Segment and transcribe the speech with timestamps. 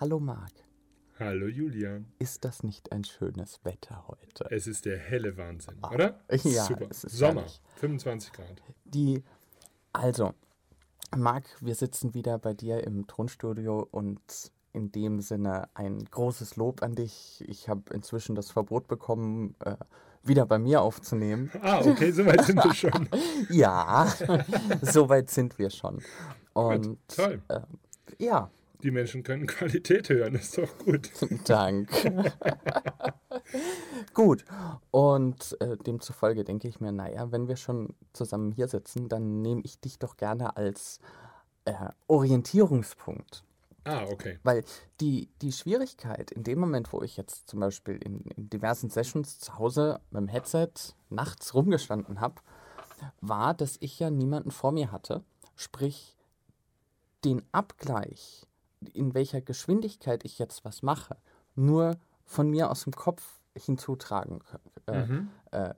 [0.00, 0.50] Hallo Marc.
[1.20, 2.06] Hallo Julian.
[2.18, 4.44] Ist das nicht ein schönes Wetter heute?
[4.50, 6.20] Es ist der helle Wahnsinn, ah, oder?
[6.42, 6.88] Ja, Super.
[6.90, 7.60] Sommer, herrlich.
[7.76, 8.62] 25 Grad.
[8.86, 9.22] Die,
[9.92, 10.34] also,
[11.16, 14.20] Marc, wir sitzen wieder bei dir im Tonstudio und
[14.72, 17.44] in dem Sinne ein großes Lob an dich.
[17.46, 19.76] Ich habe inzwischen das Verbot bekommen, äh,
[20.24, 21.52] wieder bei mir aufzunehmen.
[21.62, 23.08] Ah, okay, soweit sind wir schon.
[23.48, 24.12] ja,
[24.82, 26.02] soweit sind wir schon.
[26.52, 27.42] Und gut, toll.
[27.46, 27.60] Äh,
[28.18, 28.50] ja,
[28.84, 31.10] die Menschen können Qualität hören, ist doch gut.
[31.46, 32.32] Danke.
[34.12, 34.44] gut.
[34.90, 39.62] Und äh, demzufolge denke ich mir, naja, wenn wir schon zusammen hier sitzen, dann nehme
[39.64, 41.00] ich dich doch gerne als
[41.64, 41.72] äh,
[42.06, 43.42] Orientierungspunkt.
[43.84, 44.38] Ah, okay.
[44.42, 44.64] Weil
[45.00, 49.38] die, die Schwierigkeit in dem Moment, wo ich jetzt zum Beispiel in, in diversen Sessions
[49.40, 50.70] zu Hause mit dem Headset
[51.10, 52.36] nachts rumgestanden habe,
[53.20, 55.22] war, dass ich ja niemanden vor mir hatte.
[55.56, 56.16] Sprich,
[57.24, 58.46] den Abgleich
[58.90, 61.16] in welcher Geschwindigkeit ich jetzt was mache,
[61.54, 64.40] nur von mir aus dem Kopf hinzutragen,
[64.86, 65.28] äh, mhm.
[65.52, 65.74] äh,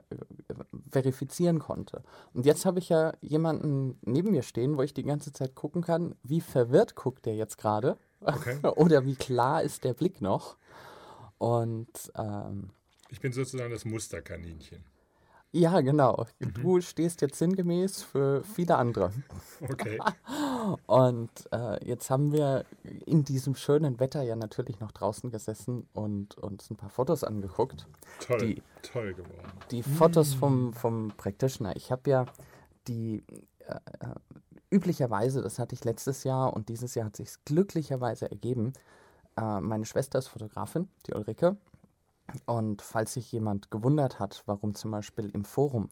[0.91, 2.03] verifizieren konnte.
[2.33, 5.83] Und jetzt habe ich ja jemanden neben mir stehen, wo ich die ganze Zeit gucken
[5.83, 8.59] kann, wie verwirrt guckt der jetzt gerade okay.
[8.77, 10.57] oder wie klar ist der Blick noch.
[11.39, 12.71] Und ähm,
[13.11, 14.85] ich bin sozusagen das Musterkaninchen.
[15.57, 16.27] Ja, genau.
[16.39, 16.55] Mhm.
[16.55, 19.11] Du stehst jetzt sinngemäß für viele andere.
[19.63, 19.99] Okay.
[20.87, 22.67] Und äh, jetzt haben wir
[23.07, 27.87] in diesem schönen Wetter ja natürlich noch draußen gesessen und uns ein paar Fotos angeguckt.
[28.21, 29.53] Toll, die, toll geworden.
[29.71, 30.39] Die Fotos mm.
[30.39, 31.75] vom, vom Practitioner.
[31.77, 32.27] Ich habe ja
[32.89, 33.23] die
[33.61, 34.15] äh, äh,
[34.71, 38.73] üblicherweise, das hatte ich letztes Jahr und dieses Jahr hat sich glücklicherweise ergeben.
[39.39, 41.57] Äh, meine Schwester ist Fotografin, die Ulrike.
[42.45, 45.89] Und falls sich jemand gewundert hat, warum zum Beispiel im Forum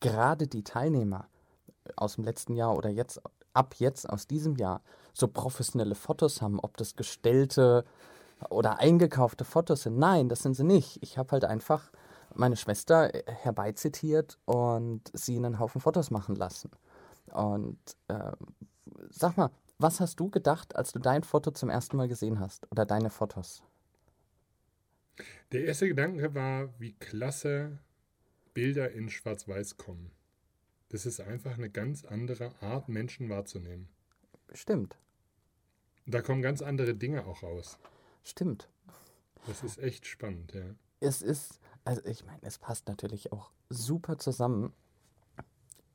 [0.00, 1.28] gerade die Teilnehmer
[1.96, 3.20] aus dem letzten Jahr oder jetzt
[3.52, 4.82] ab jetzt aus diesem Jahr
[5.14, 7.84] so professionelle Fotos haben, ob das gestellte
[8.50, 9.98] oder eingekaufte Fotos sind.
[9.98, 11.02] Nein, das sind sie nicht.
[11.02, 11.90] Ich habe halt einfach
[12.34, 16.70] meine Schwester herbeizitiert und sie einen Haufen Fotos machen lassen.
[17.32, 17.78] Und
[18.08, 18.32] äh,
[19.08, 22.70] sag mal, was hast du gedacht, als du dein Foto zum ersten Mal gesehen hast
[22.70, 23.62] oder deine Fotos?
[25.52, 27.78] Der erste Gedanke war, wie klasse
[28.54, 30.10] Bilder in Schwarz-Weiß kommen.
[30.88, 33.88] Das ist einfach eine ganz andere Art, Menschen wahrzunehmen.
[34.52, 34.96] Stimmt.
[36.06, 37.78] Da kommen ganz andere Dinge auch raus.
[38.22, 38.68] Stimmt.
[39.46, 40.64] Das ist echt spannend, ja.
[41.00, 44.72] Es ist, also ich meine, es passt natürlich auch super zusammen,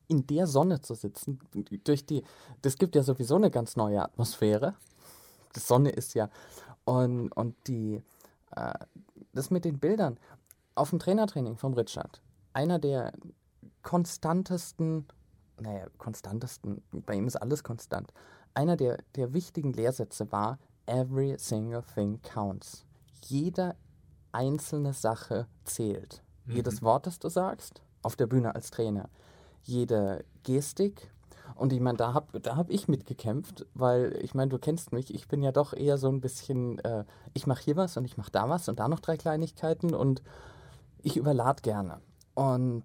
[0.07, 1.39] in der Sonne zu sitzen.
[1.83, 2.23] Durch die,
[2.61, 4.75] das gibt ja sowieso eine ganz neue Atmosphäre.
[5.55, 6.29] Die Sonne ist ja,
[6.83, 8.01] und, und die,
[8.55, 8.73] äh,
[9.33, 10.17] das mit den Bildern
[10.75, 12.21] auf dem Trainertraining vom Richard.
[12.53, 13.13] Einer der
[13.81, 15.07] konstantesten,
[15.59, 18.11] naja, konstantesten, bei ihm ist alles konstant.
[18.53, 22.85] Einer der, der wichtigen Lehrsätze war, every single thing counts.
[23.25, 23.75] Jede
[24.31, 26.23] einzelne Sache zählt.
[26.45, 26.55] Mhm.
[26.55, 29.09] Jedes Wort, das du sagst, auf der Bühne als Trainer.
[29.63, 31.11] Jede Gestik.
[31.55, 35.13] Und ich meine, da habe da hab ich mitgekämpft, weil ich meine, du kennst mich,
[35.13, 38.17] ich bin ja doch eher so ein bisschen, äh, ich mache hier was und ich
[38.17, 40.21] mache da was und da noch drei Kleinigkeiten und
[41.01, 41.99] ich überlade gerne.
[42.33, 42.83] Und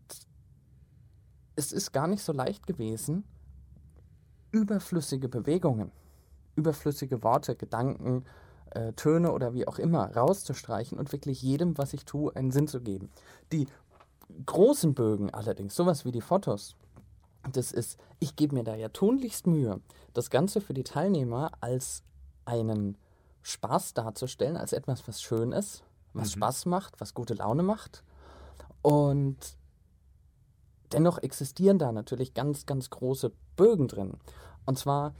[1.54, 3.24] es ist gar nicht so leicht gewesen,
[4.52, 5.90] überflüssige Bewegungen,
[6.54, 8.24] überflüssige Worte, Gedanken,
[8.70, 12.68] äh, Töne oder wie auch immer rauszustreichen und wirklich jedem, was ich tue, einen Sinn
[12.68, 13.10] zu geben.
[13.52, 13.66] Die
[14.44, 16.76] großen Bögen allerdings, sowas wie die Fotos,
[17.52, 19.80] das ist, ich gebe mir da ja tunlichst Mühe,
[20.14, 22.02] das Ganze für die Teilnehmer als
[22.44, 22.96] einen
[23.42, 26.40] Spaß darzustellen, als etwas, was schön ist, was mhm.
[26.40, 28.02] Spaß macht, was gute Laune macht.
[28.82, 29.56] Und
[30.92, 34.14] Dennoch existieren da natürlich ganz, ganz große Bögen drin.
[34.64, 35.14] Und zwar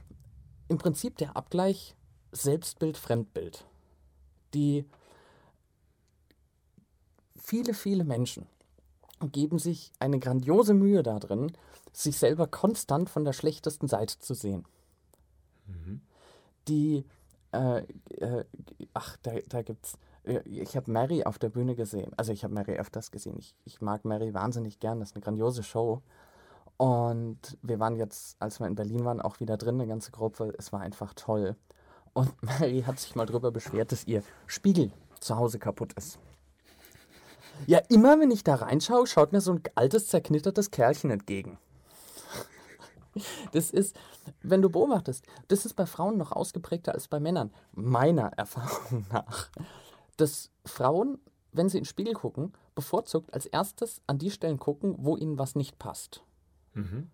[0.67, 1.95] im Prinzip der Abgleich
[2.31, 3.65] Selbstbild, Fremdbild.
[4.53, 4.85] Die
[7.35, 8.47] viele, viele Menschen
[9.31, 11.51] geben sich eine grandiose Mühe darin,
[11.91, 14.65] sich selber konstant von der schlechtesten Seite zu sehen.
[15.65, 16.01] Mhm.
[16.67, 17.05] Die,
[17.51, 17.79] äh,
[18.19, 18.45] äh,
[18.93, 19.97] ach, da, da gibt's
[20.45, 22.11] ich habe Mary auf der Bühne gesehen.
[22.17, 23.37] Also ich habe Mary öfters gesehen.
[23.39, 24.99] Ich, ich mag Mary wahnsinnig gern.
[24.99, 26.01] Das ist eine grandiose Show.
[26.77, 30.53] Und wir waren jetzt, als wir in Berlin waren, auch wieder drin, eine ganze Gruppe.
[30.57, 31.55] Es war einfach toll.
[32.13, 36.19] Und Mary hat sich mal drüber beschwert, dass ihr Spiegel zu Hause kaputt ist.
[37.65, 41.57] Ja, immer wenn ich da reinschaue, schaut mir so ein altes, zerknittertes Kerlchen entgegen.
[43.51, 43.95] Das ist,
[44.43, 49.49] wenn du beobachtest, das ist bei Frauen noch ausgeprägter als bei Männern, meiner Erfahrung nach
[50.17, 51.19] dass Frauen,
[51.53, 55.37] wenn sie in den Spiegel gucken, bevorzugt als erstes an die Stellen gucken, wo ihnen
[55.37, 56.23] was nicht passt.
[56.73, 57.09] Mhm.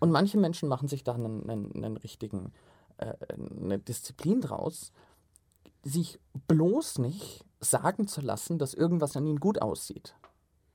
[0.00, 2.52] Und manche Menschen machen sich da einen, einen, einen richtigen,
[2.96, 4.92] äh, eine Disziplin draus,
[5.82, 6.18] sich
[6.48, 10.14] bloß nicht sagen zu lassen, dass irgendwas an ihnen gut aussieht.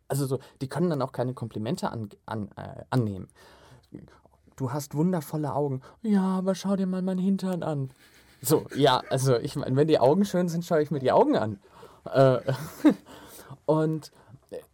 [0.08, 3.28] Also so, die können dann auch keine Komplimente an, an, äh, annehmen.
[4.56, 5.82] Du hast wundervolle Augen.
[6.02, 7.92] Ja, aber schau dir mal meinen Hintern an.
[8.42, 11.36] So, ja, also ich meine, wenn die Augen schön sind, schaue ich mir die Augen
[11.36, 11.60] an.
[12.06, 12.40] Äh,
[13.66, 14.12] und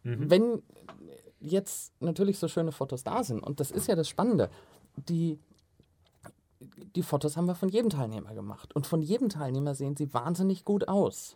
[0.03, 0.29] mhm.
[0.29, 0.63] wenn
[1.39, 4.49] jetzt natürlich so schöne Fotos da sind, und das ist ja das Spannende,
[4.95, 5.39] die,
[6.95, 8.75] die Fotos haben wir von jedem Teilnehmer gemacht.
[8.75, 11.35] Und von jedem Teilnehmer sehen sie wahnsinnig gut aus.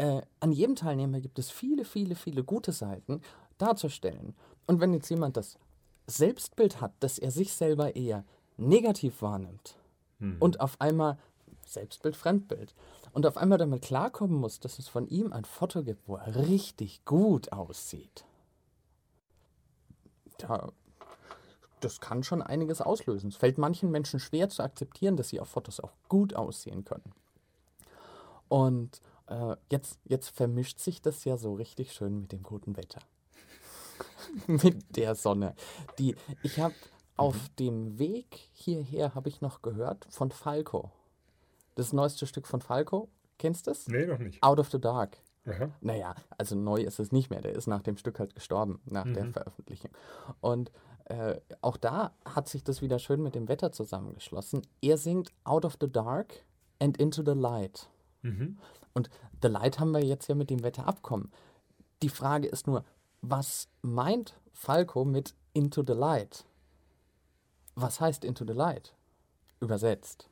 [0.00, 3.20] Äh, an jedem Teilnehmer gibt es viele, viele, viele gute Seiten
[3.58, 4.34] darzustellen.
[4.66, 5.58] Und wenn jetzt jemand das
[6.06, 8.24] Selbstbild hat, dass er sich selber eher
[8.56, 9.76] negativ wahrnimmt
[10.18, 10.38] hm.
[10.40, 11.18] und auf einmal
[11.66, 12.74] Selbstbild, Fremdbild
[13.12, 16.34] und auf einmal damit klarkommen muss, dass es von ihm ein Foto gibt, wo er
[16.48, 18.24] richtig gut aussieht,
[20.38, 20.72] da,
[21.80, 23.28] das kann schon einiges auslösen.
[23.28, 27.12] Es fällt manchen Menschen schwer zu akzeptieren, dass sie auf Fotos auch gut aussehen können.
[28.48, 33.00] Und äh, jetzt, jetzt vermischt sich das ja so richtig schön mit dem guten Wetter.
[34.46, 35.54] mit der Sonne.
[35.98, 36.74] Die, ich habe
[37.16, 37.56] auf mhm.
[37.58, 40.90] dem Weg hierher, habe ich noch gehört, von Falco.
[41.76, 43.08] Das neueste Stück von Falco.
[43.38, 43.88] Kennst du es?
[43.88, 44.42] Nee, noch nicht.
[44.42, 45.16] Out of the Dark.
[45.46, 45.70] Aha.
[45.80, 47.40] Naja, also neu ist es nicht mehr.
[47.40, 49.14] Der ist nach dem Stück halt gestorben, nach mhm.
[49.14, 49.90] der Veröffentlichung.
[50.40, 50.70] Und
[51.04, 54.62] äh, auch da hat sich das wieder schön mit dem Wetter zusammengeschlossen.
[54.82, 56.44] Er singt Out of the Dark
[56.78, 57.88] and Into the Light.
[58.22, 58.58] Mhm.
[58.92, 59.10] Und
[59.42, 61.30] The Light haben wir jetzt ja mit dem Wetterabkommen.
[62.02, 62.84] Die Frage ist nur,
[63.20, 66.44] was meint Falco mit Into the Light?
[67.74, 68.94] Was heißt Into the Light?
[69.60, 70.28] Übersetzt.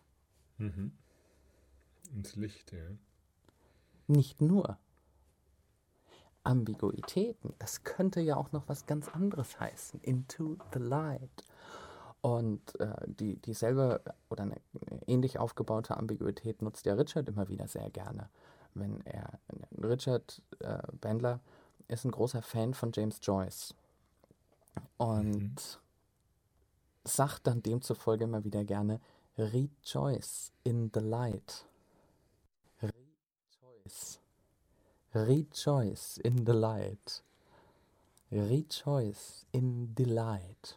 [0.58, 0.92] Mhm.
[2.14, 2.84] Ins Licht, ja.
[4.06, 4.78] Nicht nur.
[6.42, 10.00] Ambiguitäten, das könnte ja auch noch was ganz anderes heißen.
[10.00, 11.44] Into the Light.
[12.20, 14.56] Und äh, die, dieselbe oder eine,
[15.06, 18.28] ähnlich aufgebaute Ambiguität nutzt ja Richard immer wieder sehr gerne.
[18.74, 19.38] Wenn er,
[19.82, 21.40] Richard äh, Bandler
[21.86, 23.74] ist ein großer Fan von James Joyce
[24.96, 25.56] und mhm.
[27.04, 29.00] sagt dann demzufolge immer wieder gerne
[29.38, 31.64] Rejoice in the light.
[32.82, 34.18] Rejoice.
[35.14, 37.22] Rejoice in the light.
[38.30, 40.76] Rejoice in the light.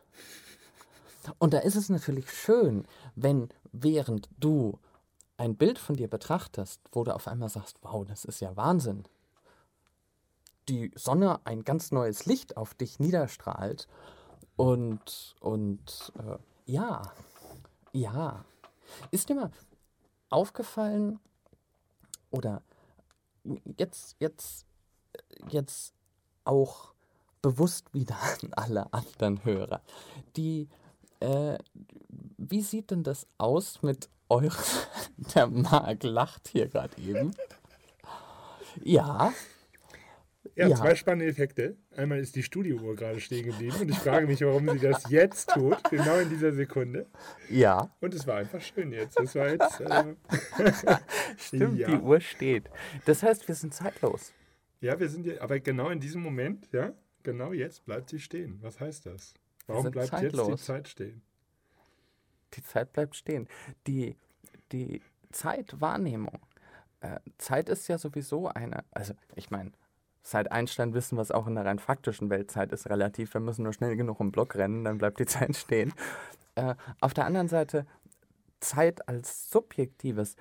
[1.39, 2.85] Und da ist es natürlich schön,
[3.15, 4.79] wenn während du
[5.37, 9.03] ein Bild von dir betrachtest, wo du auf einmal sagst, wow, das ist ja Wahnsinn.
[10.69, 13.87] Die Sonne ein ganz neues Licht auf dich niederstrahlt
[14.55, 16.37] und, und äh,
[16.71, 17.01] ja,
[17.91, 18.45] ja.
[19.09, 19.51] Ist dir mal
[20.29, 21.19] aufgefallen
[22.29, 22.61] oder
[23.77, 24.65] jetzt, jetzt,
[25.49, 25.93] jetzt
[26.43, 26.93] auch
[27.41, 29.81] bewusst wieder an alle anderen Hörer,
[30.35, 30.69] die
[31.21, 31.57] äh,
[32.37, 34.63] wie sieht denn das aus mit eurer.
[35.35, 37.35] Der Marc lacht hier gerade eben.
[38.83, 39.33] Ja.
[40.55, 41.77] Ja, ja, zwei spannende Effekte.
[41.95, 45.51] Einmal ist die Studiouhr gerade stehen geblieben und ich frage mich, warum sie das jetzt
[45.51, 47.07] tut, genau in dieser Sekunde.
[47.49, 47.89] Ja.
[48.01, 49.17] Und es war einfach schön jetzt.
[49.17, 49.79] Das war jetzt.
[49.79, 50.15] Äh
[51.37, 51.87] Stimmt, ja.
[51.87, 52.69] die Uhr steht.
[53.05, 54.33] Das heißt, wir sind zeitlos.
[54.81, 56.91] Ja, wir sind ja, aber genau in diesem Moment, ja,
[57.23, 58.57] genau jetzt bleibt sie stehen.
[58.61, 59.33] Was heißt das?
[59.73, 60.47] Warum bleibt zeitlos.
[60.47, 61.21] jetzt die Zeit stehen?
[62.53, 63.47] Die Zeit bleibt stehen.
[63.87, 64.15] Die,
[64.71, 65.01] die
[65.31, 66.39] Zeitwahrnehmung.
[67.01, 69.71] Äh, Zeit ist ja sowieso eine, also ich meine,
[70.21, 73.41] seit Einstein wissen wir es auch in der rein faktischen Welt, Zeit ist relativ, wir
[73.41, 75.93] müssen nur schnell genug im Block rennen, dann bleibt die Zeit stehen.
[76.55, 77.85] Äh, auf der anderen Seite,
[78.59, 80.35] Zeit als Subjektives.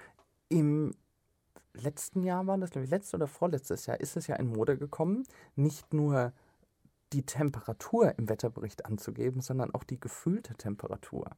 [0.49, 0.95] Im
[1.73, 4.77] letzten Jahr war das, glaube ich, letztes oder vorletztes Jahr, ist es ja in Mode
[4.77, 5.25] gekommen,
[5.57, 6.33] nicht nur
[7.13, 11.31] die Temperatur im Wetterbericht anzugeben, sondern auch die gefühlte Temperatur.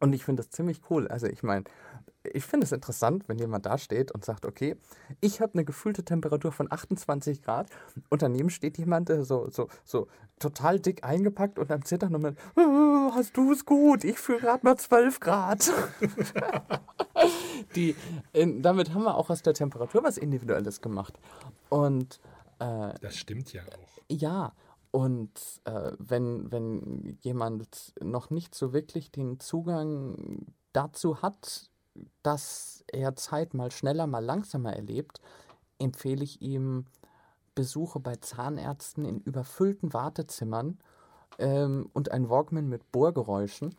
[0.00, 1.06] Und ich finde das ziemlich cool.
[1.08, 1.64] Also ich meine,
[2.24, 4.76] ich finde es interessant, wenn jemand da steht und sagt, okay,
[5.20, 7.70] ich habe eine gefühlte Temperatur von 28 Grad
[8.08, 12.22] und daneben steht jemand, der so, so, so total dick eingepackt und am Zittern und
[12.22, 15.72] mit, oh, hast du es gut, ich fühle gerade mal 12 Grad.
[17.74, 17.94] Die,
[18.32, 21.18] in, damit haben wir auch aus der Temperatur was Individuelles gemacht.
[21.68, 22.20] Und
[22.58, 24.02] äh, das stimmt ja auch.
[24.08, 24.52] Ja,
[24.90, 25.30] und
[25.64, 31.70] äh, wenn, wenn jemand noch nicht so wirklich den Zugang dazu hat,
[32.22, 35.20] dass er Zeit mal schneller, mal langsamer erlebt,
[35.78, 36.86] empfehle ich ihm
[37.54, 40.78] Besuche bei Zahnärzten in überfüllten Wartezimmern
[41.38, 43.74] ähm, und ein Walkman mit Bohrgeräuschen.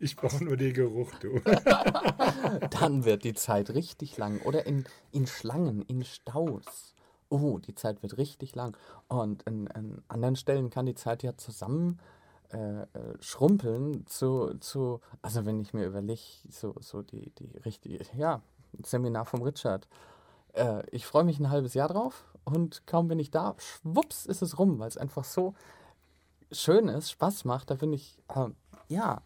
[0.00, 1.40] Ich brauche nur den Geruch, du.
[2.70, 4.40] Dann wird die Zeit richtig lang.
[4.42, 6.94] Oder in, in Schlangen, in Staus
[7.28, 8.76] oh, die Zeit wird richtig lang.
[9.08, 11.98] Und an, an anderen Stellen kann die Zeit ja zusammen
[12.50, 12.86] äh, äh,
[13.20, 18.40] schrumpeln zu, zu, also wenn ich mir überlege, so, so die, die richtige, ja,
[18.82, 19.86] Seminar vom Richard.
[20.54, 24.42] Äh, ich freue mich ein halbes Jahr drauf und kaum bin ich da, schwupps ist
[24.42, 25.54] es rum, weil es einfach so
[26.50, 27.70] schön ist, Spaß macht.
[27.70, 28.48] Da bin ich, äh,
[28.88, 29.22] ja.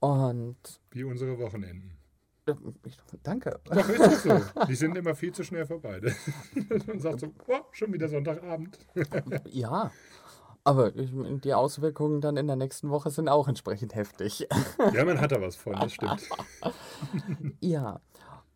[0.00, 0.56] Und.
[0.90, 1.96] Wie unsere Wochenenden.
[2.84, 3.58] Ich, danke.
[3.64, 4.40] Doch, ist das so.
[4.68, 6.00] Die sind immer viel zu schnell vorbei.
[6.86, 8.78] Man sagt so, oh, schon wieder Sonntagabend.
[9.50, 9.90] ja.
[10.66, 14.48] Aber die Auswirkungen dann in der nächsten Woche sind auch entsprechend heftig.
[14.94, 16.22] Ja, man hat da was von, das stimmt.
[17.60, 18.00] ja.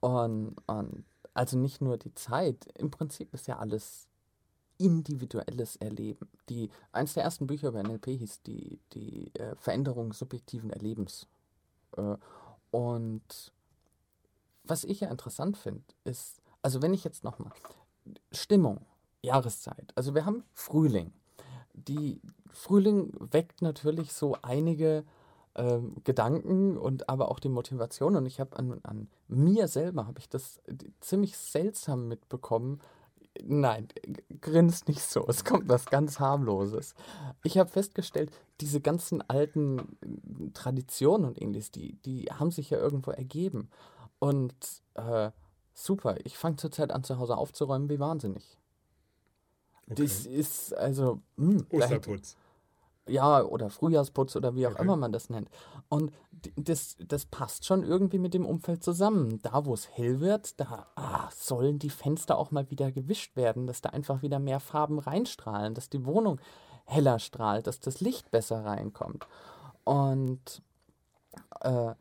[0.01, 1.05] Und, und
[1.35, 4.09] also nicht nur die Zeit, im Prinzip ist ja alles
[4.79, 6.31] individuelles Erleben.
[6.49, 11.27] Die, eins der ersten Bücher über NLP hieß die, die äh, Veränderung subjektiven Erlebens.
[11.97, 12.17] Äh,
[12.71, 13.53] und
[14.69, 17.53] was ich ja interessant finde, ist, also wenn ich jetzt nochmal,
[18.33, 18.85] Stimmung,
[19.23, 21.13] Jahreszeit, also wir haben Frühling.
[21.75, 22.21] Die
[22.51, 25.05] Frühling weckt natürlich so einige
[25.55, 28.17] ähm, Gedanken und aber auch die Motivation.
[28.17, 30.61] Und ich habe an, an mir selber, habe ich das
[31.01, 32.81] ziemlich seltsam mitbekommen.
[33.43, 33.89] Nein,
[34.41, 35.27] grinst nicht so.
[35.29, 36.95] Es kommt was ganz harmloses.
[37.45, 42.79] Ich habe festgestellt, diese ganzen alten äh, Traditionen und ähnliches, die, die haben sich ja
[42.79, 43.69] irgendwo ergeben.
[44.19, 44.55] Und
[44.95, 45.31] äh,
[45.75, 48.59] super, ich fange zurzeit an, zu Hause aufzuräumen wie wahnsinnig.
[49.91, 50.03] Okay.
[50.03, 51.21] Das ist also.
[51.37, 52.37] Mh, hm, Osterputz.
[53.07, 54.83] Ja, oder Frühjahrsputz oder wie auch okay.
[54.83, 55.49] immer man das nennt.
[55.89, 56.13] Und
[56.57, 59.41] das, das passt schon irgendwie mit dem Umfeld zusammen.
[59.41, 63.67] Da, wo es hell wird, da ah, sollen die Fenster auch mal wieder gewischt werden,
[63.67, 66.39] dass da einfach wieder mehr Farben reinstrahlen, dass die Wohnung
[66.85, 69.27] heller strahlt, dass das Licht besser reinkommt.
[69.85, 70.63] Und
[71.61, 71.95] äh,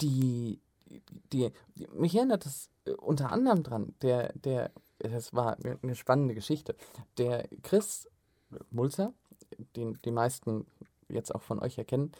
[0.00, 0.60] die,
[1.32, 6.34] die, die, mich erinnert das äh, unter anderem dran, der, der, das war eine spannende
[6.34, 6.76] Geschichte.
[7.18, 8.08] Der Chris
[8.70, 9.12] Mulzer,
[9.76, 10.66] den die meisten
[11.08, 12.12] jetzt auch von euch erkennen,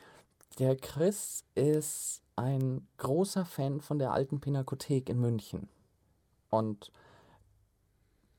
[0.59, 5.69] der Chris ist ein großer Fan von der alten Pinakothek in München.
[6.49, 6.91] Und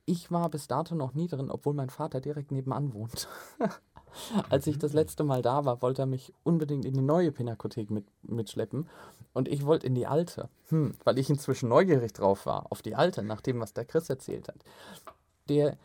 [0.06, 3.28] ich war bis dato noch nie drin, obwohl mein Vater direkt nebenan wohnt.
[4.50, 7.90] Als ich das letzte Mal da war, wollte er mich unbedingt in die neue Pinakothek
[7.90, 8.88] mit, mitschleppen.
[9.34, 12.96] Und ich wollte in die alte, hm, weil ich inzwischen neugierig drauf war, auf die
[12.96, 14.58] alte, nach dem, was der Chris erzählt hat.
[15.48, 15.78] Der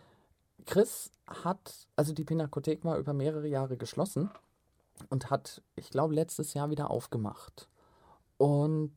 [0.65, 4.31] Chris hat, also die Pinakothek war über mehrere Jahre geschlossen
[5.11, 7.69] und hat, ich glaube, letztes Jahr wieder aufgemacht.
[8.37, 8.93] Und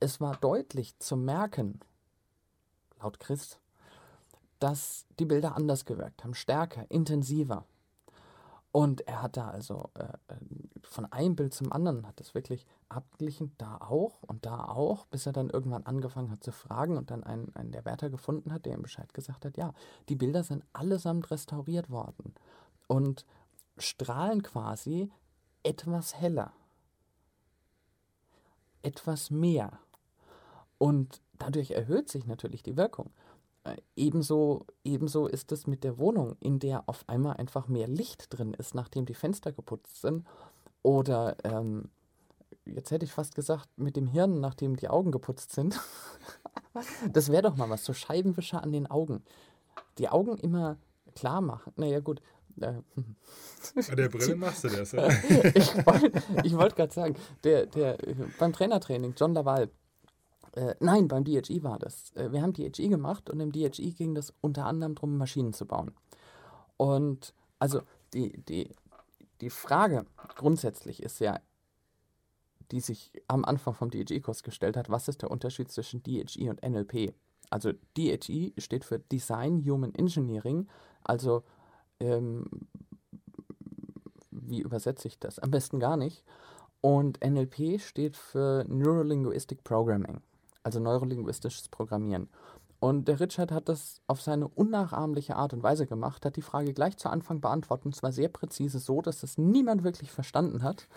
[0.00, 1.80] es war deutlich zu merken,
[3.00, 3.58] laut Chris,
[4.58, 7.64] dass die Bilder anders gewirkt haben, stärker, intensiver.
[8.74, 10.36] Und er hat da also äh, äh,
[10.82, 15.26] von einem Bild zum anderen, hat das wirklich abgeglichen, da auch und da auch, bis
[15.26, 18.66] er dann irgendwann angefangen hat zu fragen und dann einen, einen der Wärter gefunden hat,
[18.66, 19.74] der ihm Bescheid gesagt hat, ja,
[20.08, 22.34] die Bilder sind allesamt restauriert worden
[22.88, 23.24] und
[23.78, 25.08] strahlen quasi
[25.62, 26.52] etwas heller,
[28.82, 29.78] etwas mehr.
[30.78, 33.12] Und dadurch erhöht sich natürlich die Wirkung.
[33.64, 38.26] Äh, ebenso, ebenso ist es mit der Wohnung, in der auf einmal einfach mehr Licht
[38.36, 40.26] drin ist, nachdem die Fenster geputzt sind.
[40.82, 41.88] Oder ähm,
[42.66, 45.80] jetzt hätte ich fast gesagt, mit dem Hirn, nachdem die Augen geputzt sind.
[47.12, 49.22] das wäre doch mal was, so Scheibenwischer an den Augen.
[49.98, 50.76] Die Augen immer
[51.14, 51.72] klar machen.
[51.76, 52.20] Naja, gut.
[52.60, 52.74] Äh,
[53.74, 55.08] Bei der Brille machst du das, oder?
[55.54, 57.96] ich wollte wollt gerade sagen, der, der,
[58.38, 59.70] beim Trainertraining, John Laval,
[60.54, 62.12] äh, nein, beim DHE war das.
[62.14, 65.66] Äh, wir haben DHE gemacht und im DHE ging das unter anderem darum, Maschinen zu
[65.66, 65.92] bauen.
[66.76, 68.70] Und also die, die,
[69.40, 71.40] die Frage grundsätzlich ist ja,
[72.70, 76.62] die sich am Anfang vom DHE-Kurs gestellt hat, was ist der Unterschied zwischen DHE und
[76.62, 77.14] NLP?
[77.50, 80.68] Also DHE steht für Design Human Engineering,
[81.02, 81.42] also
[82.00, 82.46] ähm,
[84.30, 85.38] wie übersetze ich das?
[85.38, 86.24] Am besten gar nicht.
[86.80, 90.20] Und NLP steht für Neurolinguistic Programming
[90.64, 92.28] also neurolinguistisches Programmieren.
[92.80, 96.74] Und der Richard hat das auf seine unnachahmliche Art und Weise gemacht, hat die Frage
[96.74, 100.88] gleich zu Anfang beantwortet, und zwar sehr präzise so, dass das niemand wirklich verstanden hat.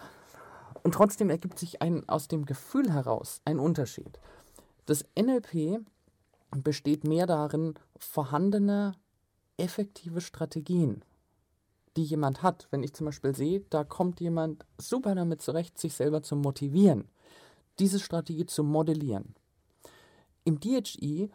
[0.84, 4.20] Und trotzdem ergibt sich ein, aus dem Gefühl heraus ein Unterschied.
[4.86, 5.80] Das NLP
[6.52, 8.96] besteht mehr darin, vorhandene
[9.58, 11.04] effektive Strategien,
[11.96, 12.68] die jemand hat.
[12.70, 17.06] Wenn ich zum Beispiel sehe, da kommt jemand super damit zurecht, sich selber zu motivieren,
[17.80, 19.36] diese Strategie zu modellieren.
[20.48, 21.30] Im DHE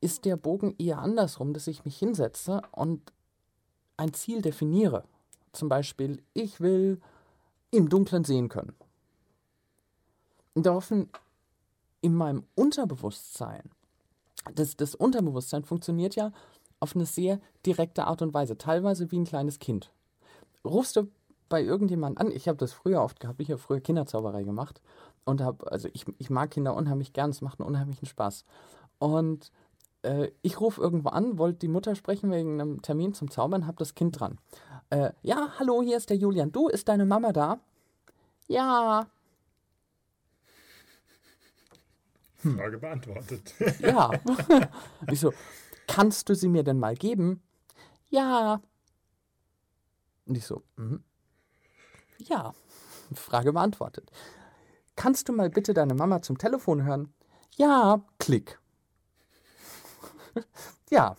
[0.00, 3.12] ist der Bogen eher andersrum, dass ich mich hinsetze und
[3.96, 5.04] ein Ziel definiere.
[5.52, 7.00] Zum Beispiel, ich will
[7.70, 8.74] im Dunkeln sehen können.
[10.54, 11.10] Und daraufhin
[12.00, 13.70] in meinem Unterbewusstsein,
[14.56, 16.32] das, das Unterbewusstsein funktioniert ja
[16.80, 19.92] auf eine sehr direkte Art und Weise, teilweise wie ein kleines Kind.
[20.64, 21.06] Rufst du
[21.48, 22.32] bei irgendjemand an.
[22.32, 23.40] Ich habe das früher oft gehabt.
[23.40, 24.80] Ich habe früher Kinderzauberei gemacht
[25.24, 27.30] und habe, also ich, ich mag Kinder unheimlich gern.
[27.30, 28.44] Es macht einen unheimlichen Spaß.
[28.98, 29.52] Und
[30.02, 33.78] äh, ich rufe irgendwo an, wollte die Mutter sprechen wegen einem Termin zum Zaubern, habe
[33.78, 34.38] das Kind dran.
[34.90, 36.52] Äh, ja, hallo, hier ist der Julian.
[36.52, 37.60] Du, ist deine Mama da?
[38.48, 39.06] Ja.
[42.38, 43.54] Frage beantwortet.
[43.80, 44.10] Ja.
[45.10, 45.32] ich so,
[45.86, 47.42] kannst du sie mir denn mal geben?
[48.08, 48.60] Ja.
[50.26, 51.04] Und ich so, mhm.
[52.18, 52.54] ja.
[53.14, 54.10] Frage beantwortet.
[55.00, 57.10] Kannst du mal bitte deine Mama zum Telefon hören?
[57.56, 58.02] Ja.
[58.18, 58.58] Klick.
[60.90, 61.16] ja.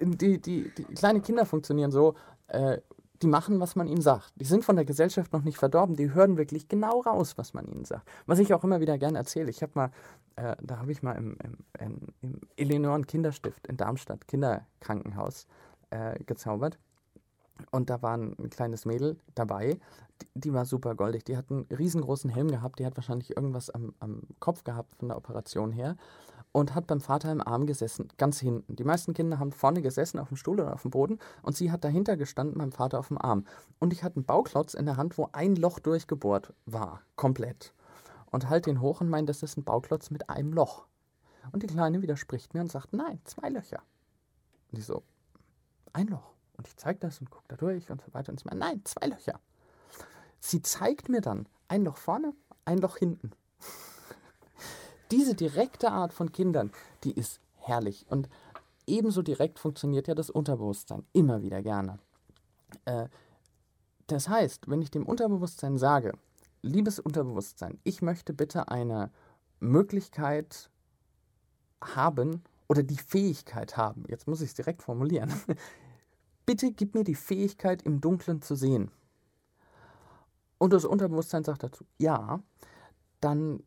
[0.00, 2.14] Die, die, die kleine Kinder funktionieren so,
[2.48, 2.78] äh,
[3.20, 4.32] die machen, was man ihnen sagt.
[4.36, 7.66] Die sind von der Gesellschaft noch nicht verdorben, die hören wirklich genau raus, was man
[7.66, 8.08] ihnen sagt.
[8.24, 9.50] Was ich auch immer wieder gerne erzähle.
[9.50, 9.90] Ich habe mal,
[10.36, 15.46] äh, da habe ich mal im, im, im, im Eleonoren Kinderstift in Darmstadt, Kinderkrankenhaus,
[15.90, 16.78] äh, gezaubert.
[17.70, 19.78] Und da war ein kleines Mädel dabei,
[20.22, 21.24] die, die, war super goldig.
[21.24, 25.08] Die hat einen riesengroßen Helm gehabt, die hat wahrscheinlich irgendwas am, am Kopf gehabt von
[25.08, 25.96] der Operation her
[26.52, 28.76] und hat beim Vater im Arm gesessen, ganz hinten.
[28.76, 31.70] Die meisten Kinder haben vorne gesessen auf dem Stuhl oder auf dem Boden und sie
[31.70, 33.44] hat dahinter gestanden beim Vater auf dem Arm.
[33.78, 37.74] Und ich hatte einen Bauklotz in der Hand, wo ein Loch durchgebohrt war, komplett.
[38.30, 40.86] Und halt den hoch und meint, das ist ein Bauklotz mit einem Loch.
[41.52, 43.82] Und die Kleine widerspricht mir und sagt, nein, zwei Löcher.
[44.72, 45.02] Und ich so,
[45.92, 46.35] ein Loch.
[46.56, 48.30] Und ich zeige das und gucke da durch und so weiter.
[48.30, 49.40] Und sie meint, nein, zwei Löcher.
[50.40, 52.32] Sie zeigt mir dann ein Loch vorne,
[52.64, 53.32] ein Loch hinten
[55.10, 56.70] diese direkte Art von Kindern,
[57.04, 58.06] die ist herrlich.
[58.08, 58.28] Und
[58.86, 61.98] ebenso direkt funktioniert ja das Unterbewusstsein immer wieder gerne.
[62.84, 63.08] Äh,
[64.06, 66.12] das heißt, wenn ich dem Unterbewusstsein sage,
[66.62, 69.10] liebes Unterbewusstsein, ich möchte bitte eine
[69.58, 70.70] Möglichkeit
[71.82, 75.32] haben oder die Fähigkeit haben, jetzt muss ich es direkt formulieren,
[76.46, 78.90] bitte gib mir die Fähigkeit, im Dunkeln zu sehen.
[80.58, 82.40] Und das Unterbewusstsein sagt dazu, ja,
[83.20, 83.62] dann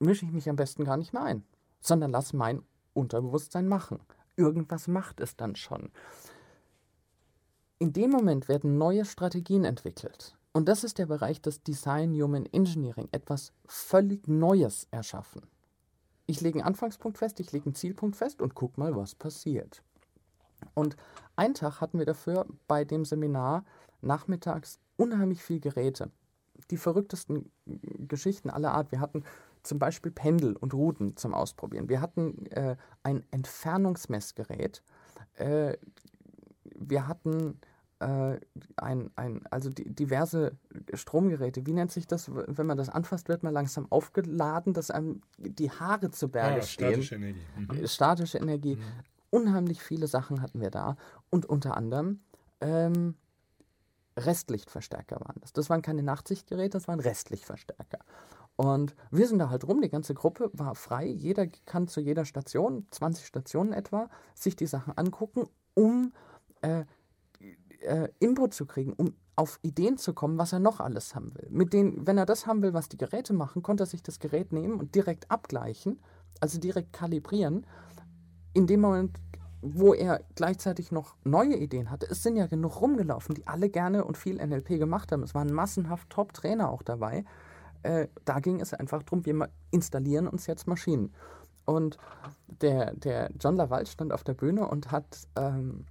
[0.00, 1.44] mische ich mich am besten gar nicht mehr ein,
[1.80, 4.00] sondern lass mein Unterbewusstsein machen.
[4.36, 5.90] Irgendwas macht es dann schon.
[7.78, 10.36] In dem Moment werden neue Strategien entwickelt.
[10.52, 15.42] Und das ist der Bereich des Design Human Engineering, etwas völlig Neues erschaffen.
[16.26, 19.82] Ich lege einen Anfangspunkt fest, ich lege einen Zielpunkt fest und guck mal, was passiert.
[20.74, 20.96] Und
[21.36, 23.64] einen Tag hatten wir dafür bei dem Seminar
[24.00, 26.10] nachmittags unheimlich viel Geräte.
[26.70, 28.92] Die verrücktesten Geschichten aller Art.
[28.92, 29.24] Wir hatten
[29.62, 31.88] zum Beispiel Pendel und Routen zum Ausprobieren.
[31.88, 34.82] Wir hatten äh, ein Entfernungsmessgerät.
[35.34, 35.76] Äh,
[36.76, 37.58] wir hatten
[38.00, 38.38] äh,
[38.76, 40.56] ein, ein, also die, diverse
[40.92, 41.66] Stromgeräte.
[41.66, 42.30] Wie nennt sich das?
[42.32, 46.62] Wenn man das anfasst, wird man langsam aufgeladen, dass einem die Haare zu Berge ah,
[46.62, 47.02] stehen.
[47.02, 47.40] Statische Energie.
[47.56, 47.86] Mhm.
[47.86, 48.76] Statische Energie.
[48.76, 48.82] Mhm.
[49.34, 50.96] Unheimlich viele Sachen hatten wir da.
[51.28, 52.20] Und unter anderem
[52.60, 53.16] ähm,
[54.16, 55.52] Restlichtverstärker waren das.
[55.52, 57.98] Das waren keine Nachtsichtgeräte, das waren Restlichtverstärker.
[58.54, 62.24] Und wir sind da halt rum, die ganze Gruppe war frei, jeder kann zu jeder
[62.24, 66.12] Station, 20 Stationen etwa, sich die Sachen angucken, um
[66.62, 66.84] äh,
[67.80, 71.48] äh, Input zu kriegen, um auf Ideen zu kommen, was er noch alles haben will.
[71.50, 74.20] Mit denen, wenn er das haben will, was die Geräte machen, konnte er sich das
[74.20, 75.98] Gerät nehmen und direkt abgleichen,
[76.38, 77.66] also direkt kalibrieren.
[78.54, 79.20] In dem Moment,
[79.60, 84.04] wo er gleichzeitig noch neue Ideen hatte, es sind ja genug rumgelaufen, die alle gerne
[84.04, 85.22] und viel NLP gemacht haben.
[85.22, 87.24] Es waren massenhaft Top-Trainer auch dabei
[87.84, 91.12] äh, da ging es einfach darum, wir installieren uns jetzt Maschinen.
[91.66, 91.98] Und
[92.60, 95.84] der, der John Laval stand auf der Bühne und hat ähm,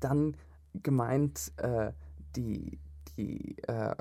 [0.00, 0.36] dann
[0.74, 1.92] gemeint, äh,
[2.36, 2.78] die,
[3.16, 3.94] die, äh,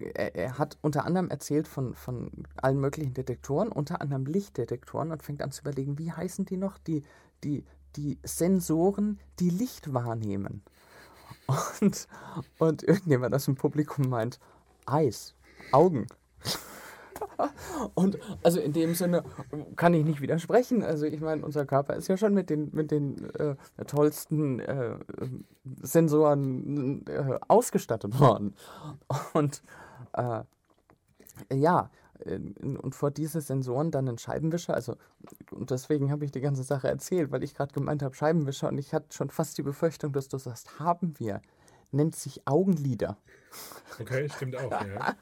[0.00, 5.22] er, er, hat unter anderem erzählt von, von allen möglichen Detektoren, unter anderem Lichtdetektoren und
[5.22, 6.78] fängt an zu überlegen, wie heißen die noch?
[6.78, 7.02] Die,
[7.44, 7.64] die,
[7.96, 10.62] die Sensoren, die Licht wahrnehmen.
[11.80, 12.08] Und,
[12.58, 14.38] und irgendjemand aus dem Publikum meint,
[14.84, 15.34] Eis,
[15.72, 16.06] Augen.
[17.94, 19.24] Und also in dem Sinne
[19.76, 20.82] kann ich nicht widersprechen.
[20.82, 23.54] Also ich meine, unser Körper ist ja schon mit den, mit den äh,
[23.86, 24.96] tollsten äh,
[25.82, 28.54] Sensoren äh, ausgestattet worden.
[29.32, 29.62] Und
[30.12, 30.42] äh,
[31.52, 31.90] ja,
[32.24, 34.96] und vor diese Sensoren dann einen Scheibenwischer, also
[35.52, 38.78] und deswegen habe ich die ganze Sache erzählt, weil ich gerade gemeint habe, Scheibenwischer und
[38.78, 41.40] ich hatte schon fast die Befürchtung, dass du sagst, haben wir
[41.90, 43.16] nennt sich Augenlider.
[44.00, 45.16] Okay, stimmt auch, ja.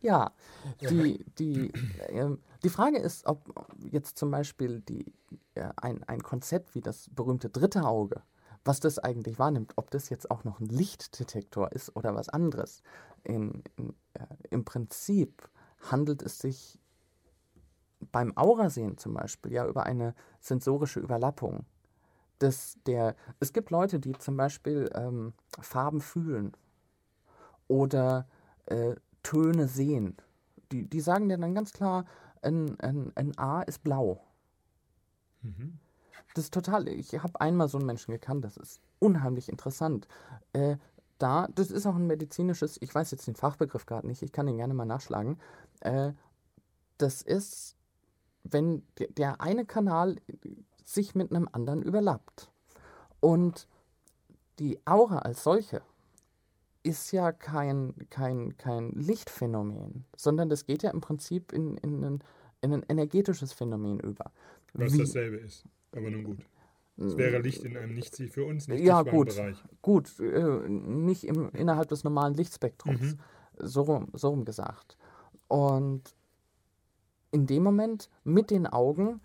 [0.00, 0.32] ja,
[0.80, 1.72] die, die,
[2.08, 3.42] äh, die Frage ist, ob
[3.78, 5.12] jetzt zum Beispiel die,
[5.54, 8.22] äh, ein, ein Konzept wie das berühmte dritte Auge,
[8.64, 12.82] was das eigentlich wahrnimmt, ob das jetzt auch noch ein Lichtdetektor ist oder was anderes.
[13.24, 15.48] In, in, äh, Im Prinzip
[15.90, 16.78] handelt es sich
[18.12, 21.64] beim Aurasehen zum Beispiel ja über eine sensorische Überlappung
[22.38, 26.52] dass der, es gibt Leute, die zum Beispiel ähm, Farben fühlen
[27.68, 28.26] oder
[28.66, 30.16] äh, Töne sehen.
[30.72, 32.04] Die, die sagen dir dann ganz klar,
[32.42, 34.22] ein, ein, ein A ist blau.
[35.42, 35.78] Mhm.
[36.34, 40.06] Das ist total, ich habe einmal so einen Menschen gekannt, das ist unheimlich interessant.
[40.52, 40.76] Äh,
[41.18, 44.46] da, das ist auch ein medizinisches, ich weiß jetzt den Fachbegriff gerade nicht, ich kann
[44.46, 45.38] den gerne mal nachschlagen.
[45.80, 46.12] Äh,
[46.98, 47.76] das ist,
[48.44, 50.16] wenn der, der eine Kanal
[50.86, 52.50] sich mit einem anderen überlappt.
[53.20, 53.66] Und
[54.58, 55.82] die Aura als solche
[56.82, 62.24] ist ja kein, kein, kein Lichtphänomen, sondern das geht ja im Prinzip in, in, ein,
[62.60, 64.30] in ein energetisches Phänomen über.
[64.72, 65.64] Was Wie- dasselbe ist.
[65.92, 66.38] Aber nun gut.
[66.98, 69.62] Es wäre Licht in einem nicht für uns nicht ja, gut, Bereich.
[69.82, 73.18] gut, äh, nicht im, innerhalb des normalen Lichtspektrums, Mhm.
[73.58, 74.96] so, rum, so rum gesagt.
[75.48, 76.14] Und
[77.32, 79.20] in dem Moment mit den Augen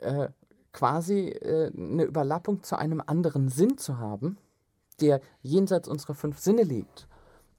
[0.00, 0.28] äh,
[0.72, 4.38] quasi äh, eine Überlappung zu einem anderen Sinn zu haben,
[5.00, 7.08] der jenseits unserer fünf Sinne liegt.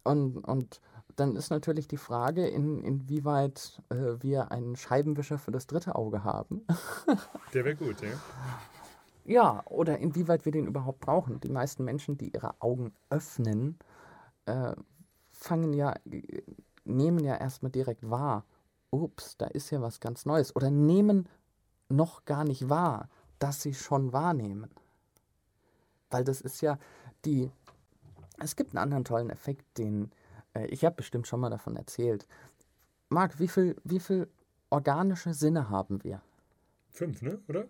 [0.04, 0.82] Und, und
[1.16, 6.24] dann ist natürlich die Frage, in, inwieweit äh, wir einen Scheibenwischer für das dritte Auge
[6.24, 6.66] haben.
[7.54, 8.10] Der wäre gut, ja.
[9.26, 11.40] Ja, oder inwieweit wir den überhaupt brauchen.
[11.40, 13.78] Die meisten Menschen, die ihre Augen öffnen,
[14.46, 14.74] äh,
[15.32, 16.44] fangen ja, äh,
[16.84, 18.44] nehmen ja erstmal direkt wahr,
[18.90, 20.56] ups, da ist ja was ganz Neues.
[20.56, 21.28] Oder nehmen
[21.96, 24.70] noch gar nicht wahr, dass sie schon wahrnehmen.
[26.10, 26.78] Weil das ist ja
[27.26, 27.52] die.
[28.40, 30.12] Es gibt einen anderen tollen Effekt, den
[30.54, 32.28] äh, ich habe bestimmt schon mal davon erzählt.
[33.10, 34.28] Marc, wie viel, wie viel
[34.70, 36.22] organische Sinne haben wir?
[36.90, 37.40] Fünf, ne?
[37.48, 37.68] Oder?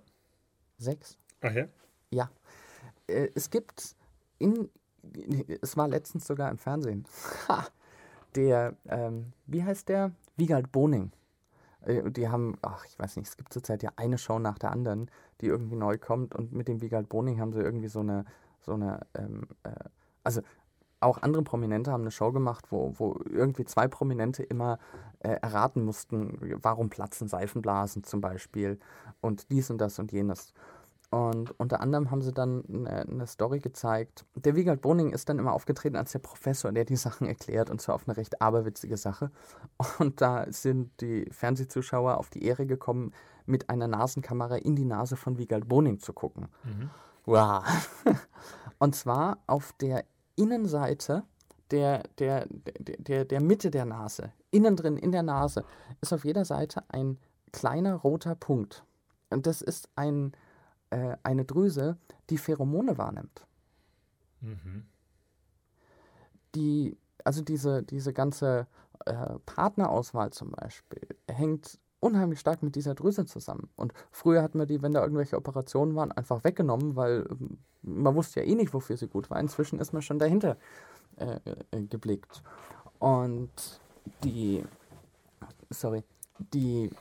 [0.78, 1.18] Sechs?
[1.42, 1.68] Ach ja?
[2.12, 2.30] Ja.
[3.08, 3.96] Äh, es gibt
[4.40, 4.70] in.
[5.62, 7.06] Es war letztens sogar im Fernsehen.
[7.48, 7.68] Ha!
[8.36, 10.12] Der, ähm, wie heißt der?
[10.38, 11.12] Wiegald Boning.
[11.86, 14.72] Äh, Die haben, ach, ich weiß nicht, es gibt zurzeit ja eine Show nach der
[14.72, 15.10] anderen,
[15.42, 18.26] die irgendwie neu kommt und mit dem Wiegald Boning haben sie irgendwie so eine,
[18.62, 19.72] so eine, ähm, äh,
[20.24, 20.42] also
[21.00, 24.80] auch andere Prominente haben eine Show gemacht, wo, wo irgendwie zwei Prominente immer
[25.20, 28.80] äh, erraten mussten, warum platzen Seifenblasen zum Beispiel
[29.22, 30.54] und dies und das und jenes.
[31.14, 34.26] Und unter anderem haben sie dann eine, eine Story gezeigt.
[34.34, 37.80] Der Wiegald Boning ist dann immer aufgetreten als der Professor, der die Sachen erklärt und
[37.80, 39.30] zwar auf eine recht aberwitzige Sache.
[40.00, 43.14] Und da sind die Fernsehzuschauer auf die Ehre gekommen,
[43.46, 46.48] mit einer Nasenkamera in die Nase von Wiegald Boning zu gucken.
[46.64, 46.90] Mhm.
[47.26, 47.64] Wow.
[48.80, 51.22] Und zwar auf der Innenseite
[51.70, 55.64] der, der, der, der, der Mitte der Nase, innen drin in der Nase,
[56.02, 57.20] ist auf jeder Seite ein
[57.52, 58.84] kleiner roter Punkt.
[59.30, 60.34] Und das ist ein,
[60.94, 61.98] äh, eine Drüse,
[62.30, 63.46] die Pheromone wahrnimmt.
[64.42, 64.86] Mhm.
[66.56, 68.68] Die, also diese, diese ganze
[69.06, 73.70] äh, Partnerauswahl zum Beispiel hängt unheimlich stark mit dieser Drüse zusammen.
[73.76, 78.14] Und früher hat man die, wenn da irgendwelche Operationen waren, einfach weggenommen, weil ähm, man
[78.14, 79.40] wusste ja eh nicht, wofür sie gut war.
[79.40, 80.58] Inzwischen ist man schon dahinter
[81.16, 81.40] äh,
[81.72, 82.44] äh, geblickt.
[83.00, 83.82] Und
[84.24, 84.64] die,
[85.70, 86.04] sorry,
[86.54, 86.92] die,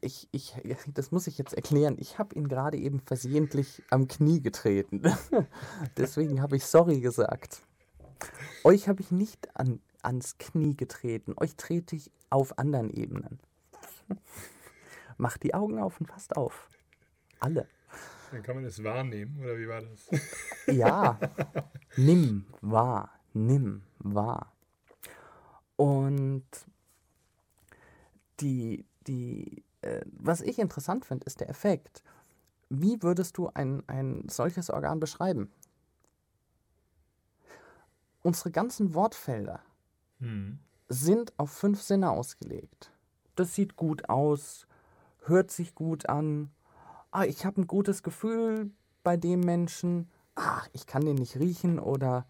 [0.00, 0.54] ich, ich,
[0.94, 1.96] das muss ich jetzt erklären.
[1.98, 5.02] Ich habe ihn gerade eben versehentlich am Knie getreten.
[5.96, 7.62] Deswegen habe ich sorry gesagt.
[8.64, 11.34] Euch habe ich nicht an, ans Knie getreten.
[11.36, 13.40] Euch trete ich auf anderen Ebenen.
[15.16, 16.68] Macht die Augen auf und passt auf.
[17.38, 17.66] Alle.
[18.32, 20.08] Dann kann man es wahrnehmen, oder wie war das?
[20.66, 21.18] Ja,
[21.96, 24.52] nimm wahr, nimm wahr.
[25.74, 26.44] Und
[28.40, 29.64] die, die,
[30.12, 32.02] was ich interessant finde, ist der Effekt.
[32.68, 35.50] Wie würdest du ein, ein solches Organ beschreiben?
[38.22, 39.60] Unsere ganzen Wortfelder
[40.18, 40.58] Hm.
[40.88, 42.92] sind auf fünf Sinne ausgelegt.
[43.34, 44.66] Das sieht gut aus,
[45.24, 46.50] hört sich gut an.
[47.10, 48.70] Ah, ich habe ein gutes Gefühl
[49.02, 50.10] bei dem Menschen.
[50.34, 52.26] Ah, ich kann den nicht riechen oder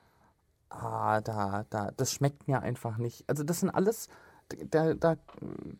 [0.70, 3.28] ah, da, da, das schmeckt mir einfach nicht.
[3.28, 4.08] Also das sind alles,
[4.70, 5.16] da, da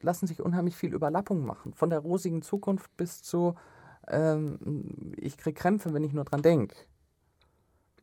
[0.03, 1.73] lassen sich unheimlich viel Überlappung machen.
[1.75, 3.55] Von der rosigen Zukunft bis zu,
[4.09, 6.77] ähm, ich krieg Krämpfe, wenn ich nur dran denke.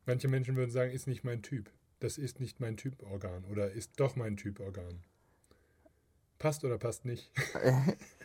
[0.05, 1.69] Manche Menschen würden sagen, ist nicht mein Typ.
[1.99, 5.03] Das ist nicht mein Typorgan oder ist doch mein Typorgan.
[6.39, 7.31] Passt oder passt nicht?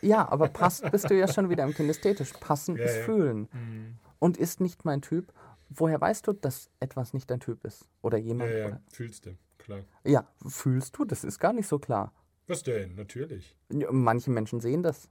[0.01, 2.31] Ja, aber passt bist du ja schon wieder im Kinästhetisch.
[2.33, 3.03] Passen Ja, ist ja.
[3.03, 3.47] fühlen.
[3.51, 3.95] Hm.
[4.19, 5.33] und ist nicht mein Typ.
[5.69, 7.89] Woher weißt du, dass etwas nicht dein Typ ist?
[8.03, 8.51] Oder Ja, jemand?
[8.53, 8.81] ja, Oder?
[8.91, 9.79] fühlst du, klar.
[10.03, 11.05] ja, fühlst du?
[11.05, 12.13] Das ist gar nicht so klar.
[12.47, 12.95] Was denn?
[12.95, 13.55] Natürlich.
[13.69, 15.09] Manche Menschen sehen das.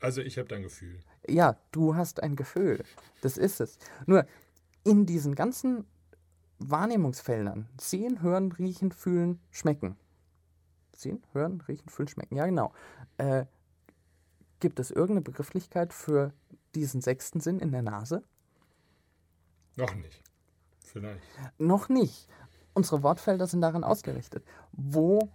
[0.00, 1.00] Also ich habe dein Gefühl.
[1.26, 2.84] Ja, du hast ein Gefühl.
[3.22, 3.78] Das ist es.
[4.06, 4.26] Nur
[4.84, 5.84] in diesen ganzen
[6.58, 9.96] Wahrnehmungsfeldern, sehen, hören, riechen, fühlen, schmecken.
[10.94, 12.36] Sehen, hören, riechen, fühlen, schmecken.
[12.36, 12.72] Ja, genau.
[13.18, 13.46] Äh,
[14.60, 16.32] gibt es irgendeine Begrifflichkeit für
[16.74, 18.22] diesen sechsten Sinn in der Nase?
[19.76, 20.22] Noch nicht.
[20.84, 21.22] Vielleicht.
[21.58, 22.28] Noch nicht.
[22.72, 24.44] Unsere Wortfelder sind daran ausgerichtet.
[24.72, 25.30] Wo,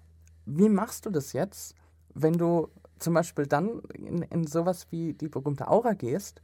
[0.46, 1.76] wie machst du das jetzt,
[2.14, 6.42] wenn du zum Beispiel dann in, in sowas wie die berühmte Aura gehst?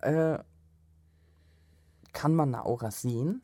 [0.00, 0.38] Äh,
[2.12, 3.42] kann man eine Aura sehen?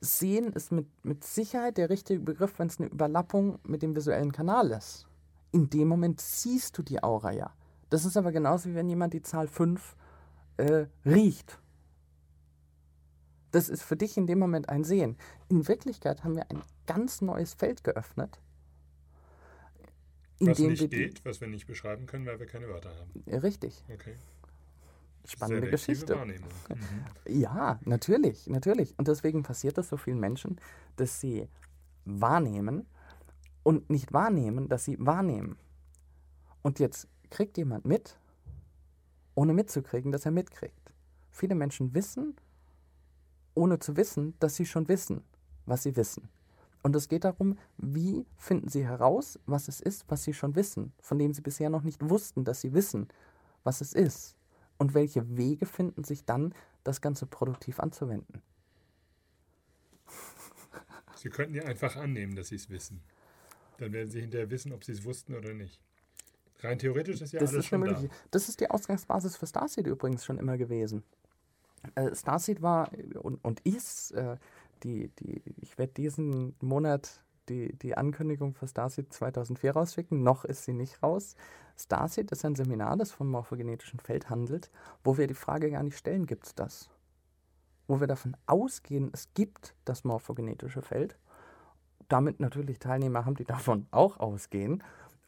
[0.00, 4.32] Sehen ist mit, mit Sicherheit der richtige Begriff, wenn es eine Überlappung mit dem visuellen
[4.32, 5.06] Kanal ist.
[5.52, 7.52] In dem Moment siehst du die Aura ja.
[7.90, 9.96] Das ist aber genauso wie wenn jemand die Zahl 5
[10.58, 11.58] äh, riecht.
[13.50, 15.16] Das ist für dich in dem Moment ein Sehen.
[15.48, 18.40] In Wirklichkeit haben wir ein ganz neues Feld geöffnet.
[20.40, 23.40] Was nicht geht, was wir nicht beschreiben können, weil wir keine Wörter haben.
[23.40, 23.84] Richtig.
[23.92, 24.14] Okay.
[25.24, 26.74] Spannende Selektive Geschichte.
[26.74, 27.40] Mhm.
[27.40, 28.98] Ja, natürlich, natürlich.
[28.98, 30.60] Und deswegen passiert es so vielen Menschen,
[30.96, 31.48] dass sie
[32.04, 32.86] wahrnehmen
[33.62, 35.58] und nicht wahrnehmen, dass sie wahrnehmen.
[36.62, 38.18] Und jetzt kriegt jemand mit,
[39.34, 40.92] ohne mitzukriegen, dass er mitkriegt.
[41.30, 42.34] Viele Menschen wissen,
[43.54, 45.22] ohne zu wissen, dass sie schon wissen,
[45.66, 46.28] was sie wissen.
[46.88, 50.94] Und es geht darum, wie finden sie heraus, was es ist, was sie schon wissen,
[51.02, 53.08] von dem sie bisher noch nicht wussten, dass sie wissen,
[53.62, 54.38] was es ist.
[54.78, 58.40] Und welche Wege finden sich dann, das Ganze produktiv anzuwenden.
[61.14, 63.02] Sie könnten ja einfach annehmen, dass Sie es wissen.
[63.76, 65.82] Dann werden Sie hinterher wissen, ob Sie es wussten oder nicht.
[66.60, 68.02] Rein theoretisch ist ja das, alles ist schon da.
[68.30, 71.02] Das ist die Ausgangsbasis für Starseed übrigens schon immer gewesen.
[71.94, 74.36] Äh, Starseed war äh, und, und ist, äh,
[74.84, 80.64] die, die, ich werde diesen Monat die, die Ankündigung für Starseed 2004 rausschicken, noch ist
[80.64, 81.34] sie nicht raus.
[81.76, 84.70] Starseed ist ein Seminar, das vom morphogenetischen Feld handelt,
[85.04, 86.90] wo wir die Frage gar nicht stellen, gibt es das?
[87.86, 91.16] Wo wir davon ausgehen, es gibt das morphogenetische Feld,
[92.08, 94.82] damit natürlich Teilnehmer haben, die davon auch ausgehen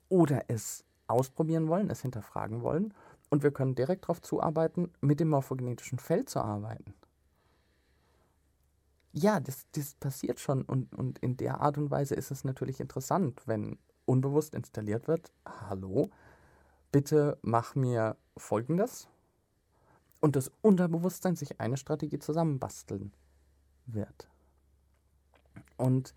[0.09, 2.95] oder es ausprobieren wollen, es hinterfragen wollen
[3.31, 6.95] und wir können direkt darauf zuarbeiten, mit dem morphogenetischen Feld zu arbeiten.
[9.13, 12.81] Ja, das, das passiert schon und, und in der Art und Weise ist es natürlich
[12.81, 16.11] interessant, wenn unbewusst installiert wird, hallo,
[16.93, 19.09] bitte mach mir Folgendes
[20.21, 23.13] und das Unterbewusstsein sich eine Strategie zusammenbasteln
[23.87, 24.29] wird.
[25.77, 26.15] Und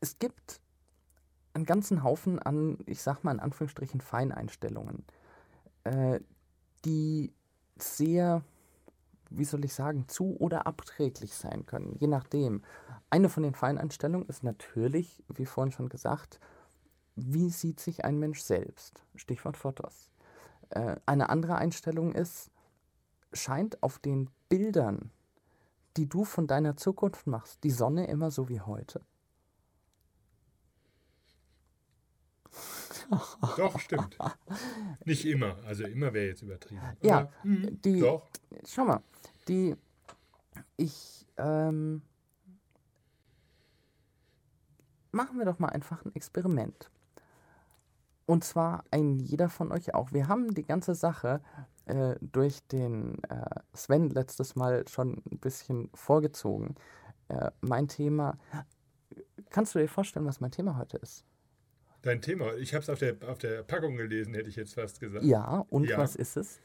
[0.00, 0.60] es gibt
[1.52, 5.04] einen ganzen Haufen an, ich sag mal in Anführungsstrichen, Feineinstellungen,
[5.84, 6.20] äh,
[6.84, 7.32] die
[7.82, 8.42] sehr,
[9.30, 12.62] wie soll ich sagen, zu oder abträglich sein können, je nachdem.
[13.10, 16.40] Eine von den Feineinstellungen ist natürlich, wie vorhin schon gesagt,
[17.16, 19.02] wie sieht sich ein Mensch selbst?
[19.16, 20.10] Stichwort Fotos.
[20.70, 22.50] Äh, eine andere Einstellung ist,
[23.32, 25.10] scheint auf den Bildern,
[25.96, 29.00] die du von deiner Zukunft machst, die Sonne immer so wie heute?
[33.56, 34.18] Doch, stimmt.
[35.04, 35.56] Nicht immer.
[35.64, 36.80] Also immer wäre jetzt übertrieben.
[37.02, 38.28] Ja, Aber, hm, die, Doch.
[38.66, 39.02] schau mal,
[39.48, 39.76] die,
[40.76, 42.02] ich, ähm,
[45.12, 46.90] machen wir doch mal einfach ein Experiment.
[48.26, 50.12] Und zwar ein jeder von euch auch.
[50.12, 51.40] Wir haben die ganze Sache
[51.86, 56.74] äh, durch den äh, Sven letztes Mal schon ein bisschen vorgezogen.
[57.28, 58.36] Äh, mein Thema,
[59.48, 61.24] kannst du dir vorstellen, was mein Thema heute ist?
[62.02, 65.00] Dein Thema, ich habe es auf der, auf der Packung gelesen, hätte ich jetzt fast
[65.00, 65.24] gesagt.
[65.24, 65.98] Ja, und Ja.
[65.98, 66.60] was ist es?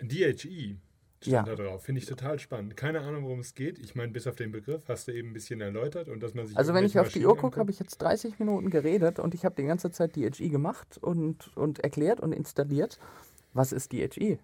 [0.00, 0.76] DHE
[1.20, 1.42] stand Ja.
[1.42, 1.84] da drauf.
[1.84, 2.76] Finde ich total spannend.
[2.76, 3.78] Keine Ahnung, worum es geht.
[3.78, 6.46] Ich meine, bis auf den Begriff hast du eben ein bisschen erläutert und dass man
[6.46, 6.56] sich.
[6.56, 9.18] Also wenn ich auf irgendwelche die Uhr Maschinen gucke, habe ich jetzt 30 Minuten geredet
[9.18, 12.98] und ich habe die ganze Zeit DHE gemacht und, und erklärt und installiert.
[13.54, 14.38] Was ist DHE?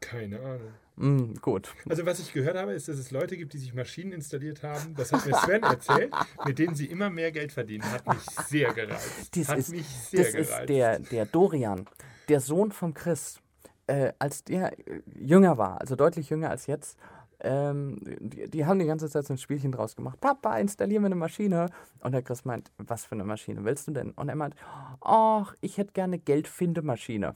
[0.00, 0.72] Keine Ahnung.
[0.96, 1.72] Hm, gut.
[1.88, 4.94] Also was ich gehört habe, ist, dass es Leute gibt, die sich Maschinen installiert haben.
[4.96, 6.12] Das hat mir Sven erzählt,
[6.44, 7.84] mit denen sie immer mehr Geld verdienen.
[7.84, 9.36] Hat mich sehr gereizt.
[9.36, 10.60] Das hat ist, mich sehr das gereizt.
[10.60, 11.86] ist der, der Dorian,
[12.28, 13.40] der Sohn von Chris.
[13.86, 16.98] Äh, als der äh, jünger war, also deutlich jünger als jetzt,
[17.40, 20.20] ähm, die, die haben die ganze Zeit so ein Spielchen draus gemacht.
[20.20, 21.70] Papa, installier mir eine Maschine.
[22.00, 24.10] Und der Chris meint, was für eine Maschine willst du denn?
[24.10, 24.56] Und er meint,
[25.00, 27.34] ach, ich hätte gerne Geldfindemaschine.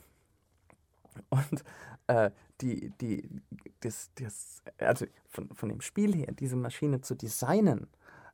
[1.31, 1.65] Und
[2.07, 2.31] äh,
[2.61, 3.29] die, die,
[3.81, 7.89] das, das, also von, von dem Spiel her, diese Maschine zu designen,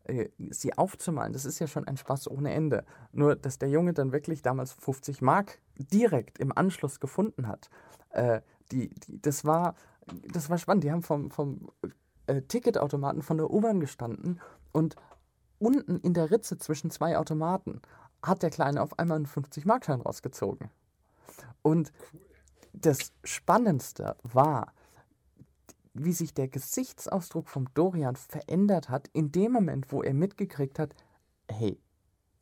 [0.05, 2.85] äh, sie aufzumalen, das ist ja schon ein Spaß ohne Ende.
[3.12, 7.71] Nur, dass der Junge dann wirklich damals 50 Mark direkt im Anschluss gefunden hat,
[8.11, 8.41] äh,
[8.73, 9.75] die, die, das, war,
[10.33, 10.85] das war spannend.
[10.85, 11.71] Die haben vom, vom
[12.49, 14.41] Ticketautomaten von der U-Bahn gestanden
[14.73, 14.97] und
[15.59, 17.81] unten in der Ritze zwischen zwei Automaten
[18.23, 20.71] hat der Kleine auf einmal einen 50-Mark-Schein rausgezogen.
[21.62, 21.93] Und
[22.81, 24.72] das Spannendste war,
[25.95, 30.95] wie sich der Gesichtsausdruck vom Dorian verändert hat, in dem Moment, wo er mitgekriegt hat,
[31.51, 31.79] hey,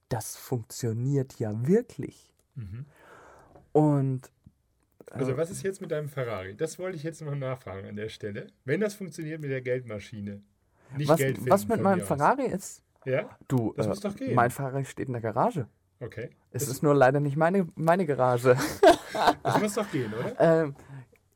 [0.09, 2.33] das funktioniert ja wirklich.
[2.55, 2.87] Mhm.
[3.73, 4.31] Und
[5.11, 6.55] Also was ist jetzt mit deinem Ferrari?
[6.57, 8.49] Das wollte ich jetzt noch nachfragen an der Stelle.
[8.65, 10.43] Wenn das funktioniert mit der Geldmaschine.
[10.97, 12.01] Nicht was, Geld finden was mit meinem.
[12.07, 12.83] Ferrari ist?
[13.05, 13.37] Ja?
[13.49, 14.35] Du, Das äh, muss doch gehen.
[14.35, 15.67] mein Ferrari steht in der Garage.
[16.01, 16.31] Okay.
[16.51, 18.57] Es das, ist nur leider nicht meine, meine Garage.
[19.43, 20.35] das muss doch gehen, oder?
[20.39, 20.75] ähm,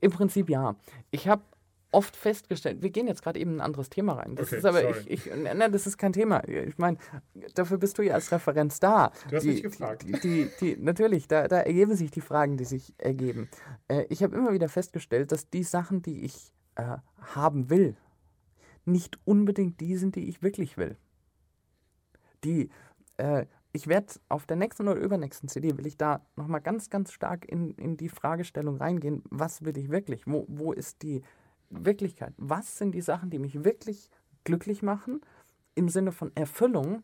[0.00, 0.76] Im Prinzip ja.
[1.10, 1.42] Ich habe
[1.92, 4.36] oft festgestellt, wir gehen jetzt gerade eben in ein anderes Thema rein.
[4.36, 5.04] Das Okay, ist aber, sorry.
[5.06, 6.46] ich, ich, nein, das ist kein Thema.
[6.46, 6.98] Ich meine,
[7.54, 9.12] dafür bist du ja als Referenz da.
[9.28, 10.04] Du hast die, mich gefragt.
[10.06, 13.48] Die, die, die, natürlich, da, da ergeben sich die Fragen, die sich ergeben.
[13.88, 16.98] Äh, ich habe immer wieder festgestellt, dass die Sachen, die ich äh,
[17.34, 17.96] haben will,
[18.84, 20.96] nicht unbedingt die sind, die ich wirklich will.
[22.44, 22.70] Die,
[23.16, 27.12] äh, ich werde auf der nächsten oder übernächsten CD, will ich da nochmal ganz, ganz
[27.12, 30.26] stark in, in die Fragestellung reingehen, was will ich wirklich?
[30.26, 31.22] Wo, wo ist die
[31.70, 32.34] Wirklichkeit?
[32.36, 34.10] Was sind die Sachen, die mich wirklich
[34.44, 35.20] glücklich machen,
[35.74, 37.02] im Sinne von Erfüllung?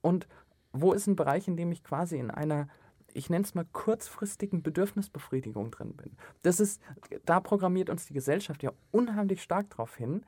[0.00, 0.26] Und
[0.72, 2.68] wo ist ein Bereich, in dem ich quasi in einer,
[3.12, 6.16] ich nenne es mal kurzfristigen Bedürfnisbefriedigung drin bin?
[6.42, 6.80] Das ist,
[7.26, 10.24] da programmiert uns die Gesellschaft ja unheimlich stark darauf hin,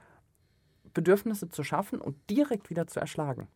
[0.92, 3.48] Bedürfnisse zu schaffen und direkt wieder zu erschlagen.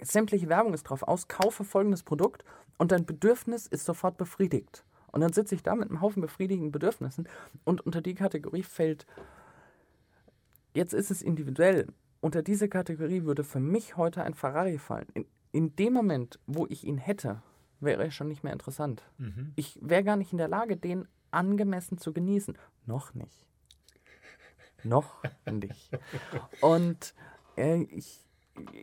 [0.00, 2.44] Sämtliche Werbung ist darauf aus, kaufe folgendes Produkt
[2.78, 4.84] und dein Bedürfnis ist sofort befriedigt.
[5.12, 7.28] Und dann sitze ich da mit einem Haufen befriedigenden Bedürfnissen
[7.64, 9.06] und unter die Kategorie fällt,
[10.74, 11.86] jetzt ist es individuell,
[12.20, 15.06] unter diese Kategorie würde für mich heute ein Ferrari fallen.
[15.14, 17.42] In, in dem Moment, wo ich ihn hätte,
[17.80, 19.02] wäre er schon nicht mehr interessant.
[19.18, 19.52] Mhm.
[19.56, 22.58] Ich wäre gar nicht in der Lage, den angemessen zu genießen.
[22.84, 23.46] Noch nicht.
[24.84, 25.90] Noch nicht.
[26.60, 27.14] Und
[27.56, 28.25] äh, ich,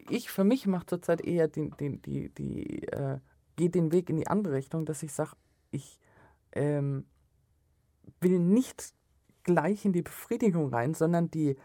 [0.09, 3.19] ich für mich mache zurzeit eher den, den, die, die, äh,
[3.55, 5.31] geht den Weg in die andere Richtung, dass ich sage,
[5.71, 5.99] ich
[6.53, 7.05] ähm,
[8.19, 8.93] will nicht
[9.43, 11.57] gleich in die Befriedigung rein, sondern die,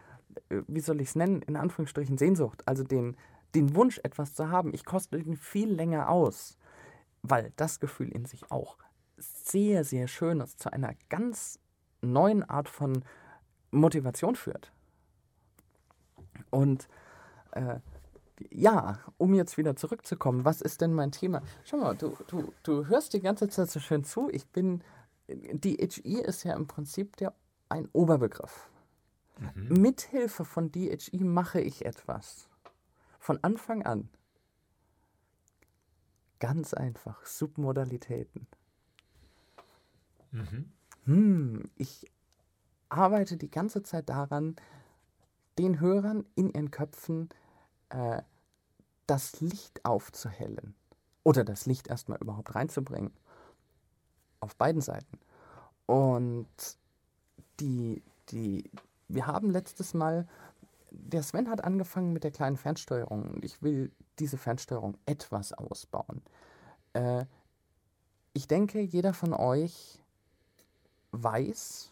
[0.49, 3.15] äh, wie soll ich es nennen, in Anführungsstrichen Sehnsucht, also den,
[3.55, 4.73] den Wunsch, etwas zu haben.
[4.73, 6.57] Ich koste ihn viel länger aus,
[7.21, 8.77] weil das Gefühl in sich auch
[9.17, 11.59] sehr, sehr schön ist, zu einer ganz
[12.01, 13.03] neuen Art von
[13.71, 14.71] Motivation führt.
[16.49, 16.87] Und
[17.51, 17.79] äh,
[18.49, 21.41] ja, um jetzt wieder zurückzukommen, was ist denn mein Thema?
[21.63, 24.29] Schau mal, du, du, du hörst die ganze Zeit so schön zu.
[24.31, 24.83] Ich bin,
[25.27, 27.33] DHI ist ja im Prinzip der,
[27.69, 28.69] ein Oberbegriff.
[29.55, 29.81] Mhm.
[29.81, 32.49] Mithilfe von DHI mache ich etwas.
[33.19, 34.09] Von Anfang an.
[36.39, 38.47] Ganz einfach, Submodalitäten.
[40.31, 40.71] Mhm.
[41.05, 42.09] Hm, ich
[42.87, 44.55] arbeite die ganze Zeit daran,
[45.57, 47.29] den Hörern in ihren Köpfen
[47.89, 48.21] äh,
[49.07, 50.75] das Licht aufzuhellen.
[51.23, 53.11] Oder das Licht erstmal überhaupt reinzubringen.
[54.39, 55.19] Auf beiden Seiten.
[55.85, 56.47] Und
[57.59, 58.69] die, die,
[59.07, 60.27] wir haben letztes Mal,
[60.91, 66.21] der Sven hat angefangen mit der kleinen Fernsteuerung und ich will diese Fernsteuerung etwas ausbauen.
[66.93, 67.25] Äh,
[68.33, 69.99] ich denke, jeder von euch
[71.11, 71.91] weiß,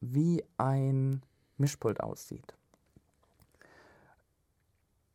[0.00, 1.22] wie ein
[1.56, 2.54] Mischpult aussieht.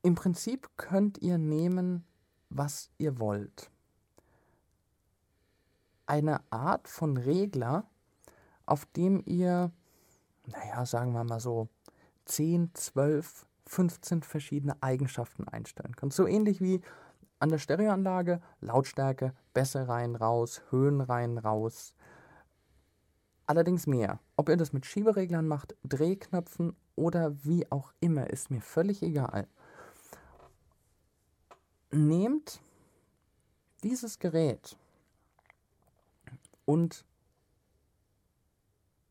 [0.04, 2.04] Im Prinzip könnt ihr nehmen,
[2.50, 3.72] was ihr wollt.
[6.06, 7.86] Eine Art von Regler,
[8.66, 9.72] auf dem ihr,
[10.46, 11.70] naja, sagen wir mal so,
[12.26, 16.12] 10, 12, 15 verschiedene Eigenschaften einstellen könnt.
[16.12, 16.82] So ähnlich wie
[17.40, 21.96] an der Stereoanlage Lautstärke, Bässe rein, raus, Höhen rein, raus.
[23.46, 24.20] Allerdings mehr.
[24.36, 29.48] Ob ihr das mit Schiebereglern macht, Drehknöpfen oder wie auch immer, ist mir völlig egal.
[31.94, 32.60] Nehmt
[33.84, 34.76] dieses Gerät
[36.66, 37.06] und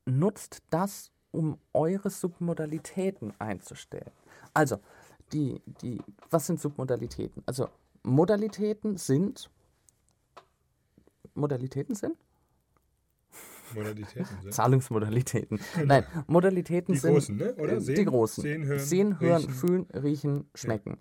[0.05, 4.11] nutzt das, um eure Submodalitäten einzustellen.
[4.53, 4.79] Also,
[5.33, 7.43] die, die, was sind Submodalitäten?
[7.47, 7.69] Also,
[8.03, 9.49] Modalitäten sind.
[11.35, 12.17] Modalitäten sind?
[13.75, 14.53] Modalitäten sind.
[14.53, 15.61] Zahlungsmodalitäten.
[15.85, 17.13] Nein, Modalitäten Die sind.
[17.15, 17.55] großen, ne?
[17.55, 17.75] Oder?
[17.75, 18.43] äh, Sehen, die großen.
[18.43, 19.55] Sehen, hören, Sehen, hören, riechen.
[19.55, 20.99] fühlen, riechen, schmecken.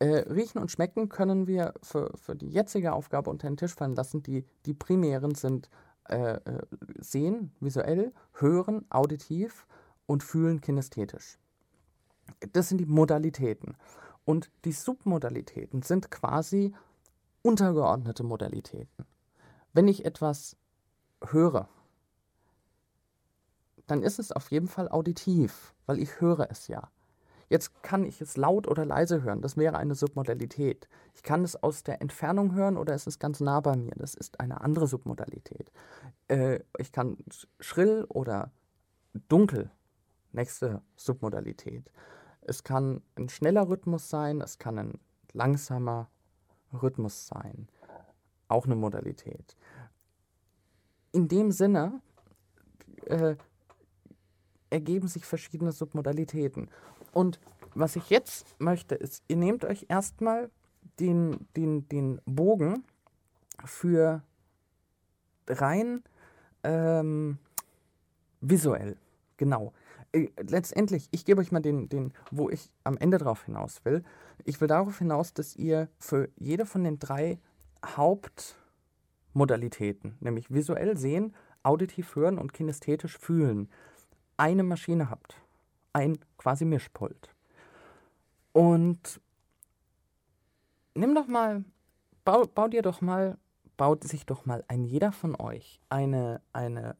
[0.00, 3.94] Äh, riechen und schmecken können wir für, für die jetzige Aufgabe unter den Tisch fallen
[3.94, 4.22] lassen.
[4.22, 5.68] Die, die primären sind
[6.08, 6.62] äh, äh,
[6.98, 9.66] Sehen, visuell, Hören, auditiv
[10.06, 11.38] und Fühlen, kinästhetisch.
[12.52, 13.76] Das sind die Modalitäten.
[14.24, 16.74] Und die Submodalitäten sind quasi
[17.42, 19.04] untergeordnete Modalitäten.
[19.74, 20.56] Wenn ich etwas
[21.22, 21.68] höre,
[23.86, 26.90] dann ist es auf jeden Fall auditiv, weil ich höre es ja.
[27.50, 30.88] Jetzt kann ich es laut oder leise hören, das wäre eine Submodalität.
[31.14, 34.14] Ich kann es aus der Entfernung hören oder es ist ganz nah bei mir, das
[34.14, 35.72] ist eine andere Submodalität.
[36.28, 38.52] Äh, ich kann sch- schrill oder
[39.28, 39.70] dunkel,
[40.32, 41.90] nächste Submodalität.
[42.40, 45.00] Es kann ein schneller Rhythmus sein, es kann ein
[45.32, 46.08] langsamer
[46.72, 47.68] Rhythmus sein,
[48.48, 49.56] auch eine Modalität.
[51.12, 52.00] in dem Sinne
[53.06, 53.36] äh,
[54.70, 56.68] ergeben sich verschiedene Submodalitäten.
[57.12, 57.40] Und
[57.74, 60.50] was ich jetzt möchte, ist, ihr nehmt euch erstmal
[60.98, 62.84] den, den, den Bogen
[63.64, 64.22] für
[65.48, 66.02] rein
[66.62, 67.38] ähm,
[68.40, 68.96] visuell.
[69.36, 69.72] Genau.
[70.12, 74.02] Äh, letztendlich, ich gebe euch mal den, den, wo ich am Ende drauf hinaus will.
[74.44, 77.38] Ich will darauf hinaus, dass ihr für jede von den drei
[77.84, 83.68] Hauptmodalitäten, nämlich visuell sehen, auditiv hören und kinästhetisch fühlen,
[84.40, 85.36] eine Maschine habt.
[85.92, 87.28] Ein quasi Mischpult.
[88.52, 89.20] Und
[90.94, 91.64] nimm doch mal,
[92.24, 93.38] bau, bau dir doch mal,
[93.76, 96.96] baut sich doch mal ein jeder von euch eine, eine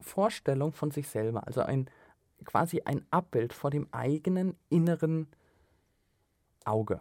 [0.00, 1.88] Vorstellung von sich selber, also ein
[2.44, 5.28] quasi ein Abbild vor dem eigenen inneren
[6.64, 7.00] Auge.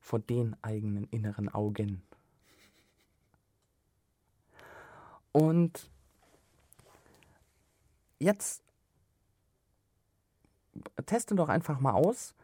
[0.00, 2.02] Vor den eigenen inneren Augen.
[5.32, 5.90] Und
[8.18, 8.62] jetzt
[11.06, 12.34] teste doch einfach mal aus.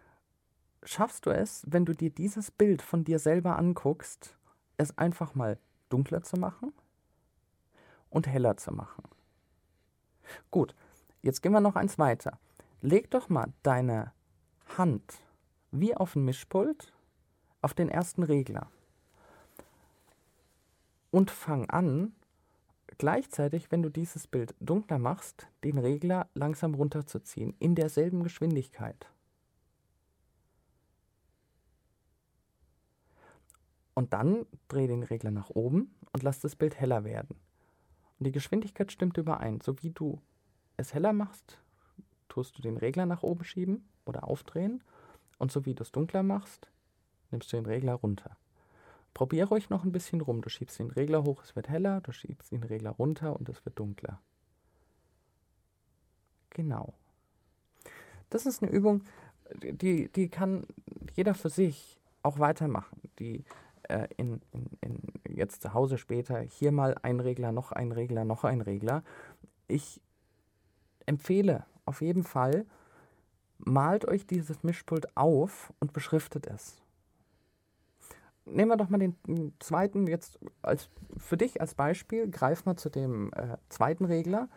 [0.82, 4.36] Schaffst du es, wenn du dir dieses Bild von dir selber anguckst,
[4.76, 5.58] es einfach mal
[5.88, 6.72] dunkler zu machen
[8.10, 9.04] und heller zu machen?
[10.50, 10.74] Gut,
[11.22, 12.38] jetzt gehen wir noch eins weiter.
[12.80, 14.12] Leg doch mal deine
[14.76, 15.20] Hand
[15.70, 16.92] wie auf ein Mischpult
[17.60, 18.66] auf den ersten Regler
[21.12, 22.12] und fang an,
[22.98, 29.08] gleichzeitig, wenn du dieses Bild dunkler machst, den Regler langsam runterzuziehen, in derselben Geschwindigkeit.
[33.94, 37.36] Und dann dreh den Regler nach oben und lass das Bild heller werden.
[38.18, 39.60] Und die Geschwindigkeit stimmt überein.
[39.60, 40.20] So wie du
[40.76, 41.58] es heller machst,
[42.28, 44.82] tust du den Regler nach oben schieben oder aufdrehen.
[45.38, 46.70] Und so wie du es dunkler machst,
[47.30, 48.36] nimmst du den Regler runter.
[49.14, 50.40] Probier ruhig noch ein bisschen rum.
[50.40, 53.64] Du schiebst den Regler hoch, es wird heller, du schiebst den Regler runter und es
[53.64, 54.20] wird dunkler.
[56.50, 56.94] Genau.
[58.30, 59.04] Das ist eine Übung,
[59.62, 60.66] die, die kann
[61.14, 63.00] jeder für sich auch weitermachen.
[63.18, 63.44] Die
[63.84, 68.24] äh, in, in, in jetzt zu Hause später hier mal ein Regler, noch ein Regler,
[68.24, 69.02] noch ein Regler.
[69.68, 70.00] Ich
[71.06, 72.66] empfehle auf jeden Fall,
[73.58, 76.81] malt euch dieses Mischpult auf und beschriftet es
[78.44, 79.16] nehmen wir doch mal den
[79.60, 82.30] zweiten jetzt als für dich als Beispiel.
[82.30, 84.48] Greif mal zu dem äh, zweiten Regler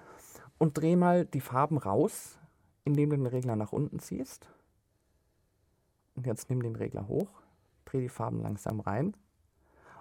[0.57, 2.37] und dreh mal die Farben raus,
[2.83, 4.49] indem du den Regler nach unten ziehst.
[6.15, 7.27] Und jetzt nimm den Regler hoch,
[7.85, 9.15] dreh die Farben langsam rein.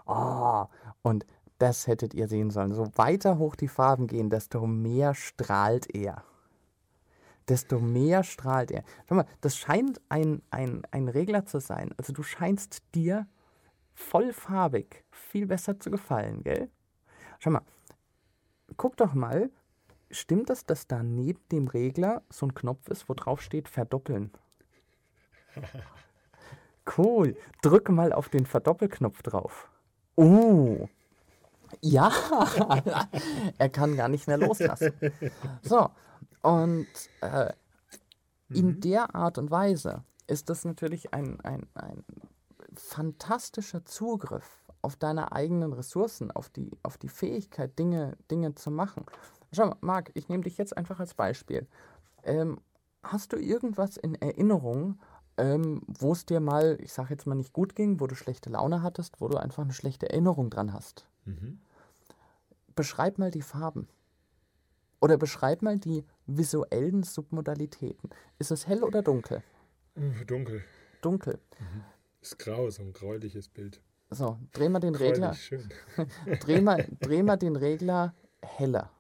[0.07, 0.67] Oh,
[1.03, 1.27] und
[1.59, 2.73] das hättet ihr sehen sollen.
[2.73, 6.23] So weiter hoch die Farben gehen, desto mehr strahlt er.
[7.49, 8.85] Desto mehr strahlt er.
[9.09, 11.95] Schau mal, das scheint ein, ein, ein Regler zu sein.
[11.99, 13.27] Also du scheinst dir
[13.95, 16.71] vollfarbig viel besser zu gefallen, gell?
[17.39, 17.63] Schau mal,
[18.77, 19.51] guck doch mal,
[20.11, 24.33] stimmt das, dass da neben dem Regler so ein Knopf ist, wo drauf steht verdoppeln?
[26.99, 27.37] Cool.
[27.63, 29.71] Drücke mal auf den Verdoppelknopf drauf.
[30.17, 30.87] Uh.
[31.81, 32.13] Ja,
[33.59, 34.93] er kann gar nicht mehr loslassen.
[35.63, 35.91] So,
[36.43, 36.87] und
[37.21, 37.53] äh,
[38.51, 38.81] in mhm.
[38.81, 42.05] der Art und Weise ist das natürlich ein, ein, ein
[42.77, 49.07] fantastischer Zugriff auf deine eigenen Ressourcen, auf die, auf die Fähigkeit, Dinge, Dinge zu machen.
[49.53, 51.67] Schau mal, Marc, ich nehme dich jetzt einfach als Beispiel.
[52.23, 52.61] Ähm,
[53.03, 54.99] hast du irgendwas in Erinnerung,
[55.37, 58.51] ähm, wo es dir mal, ich sage jetzt mal nicht gut ging, wo du schlechte
[58.51, 61.07] Laune hattest, wo du einfach eine schlechte Erinnerung dran hast?
[61.25, 61.61] Mhm.
[62.75, 63.89] Beschreib mal die Farben.
[65.01, 68.11] Oder beschreib mal die visuellen Submodalitäten.
[68.39, 69.43] Ist es hell oder dunkel?
[70.27, 70.65] Dunkel.
[71.03, 71.39] Dunkel.
[71.59, 71.85] Mhm.
[72.25, 73.83] Ist grau, so ein gräuliches Bild.
[74.09, 75.35] So, dreh mal den Regler.
[75.35, 75.69] Schön.
[76.41, 78.91] dreh, mal, dreh mal den Regler heller.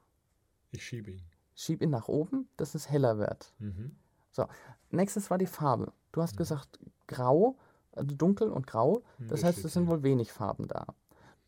[0.72, 1.22] Ich schiebe ihn.
[1.55, 3.55] Schieb ihn nach oben, dass es heller wird.
[3.61, 3.97] Mhm.
[4.31, 4.47] So,
[4.91, 5.95] nächstes war die Farbe.
[6.12, 6.37] Du hast mhm.
[6.37, 7.57] gesagt grau,
[7.93, 9.03] also dunkel und grau.
[9.16, 10.85] Mhm, das, das heißt, es sind wohl wenig Farben da.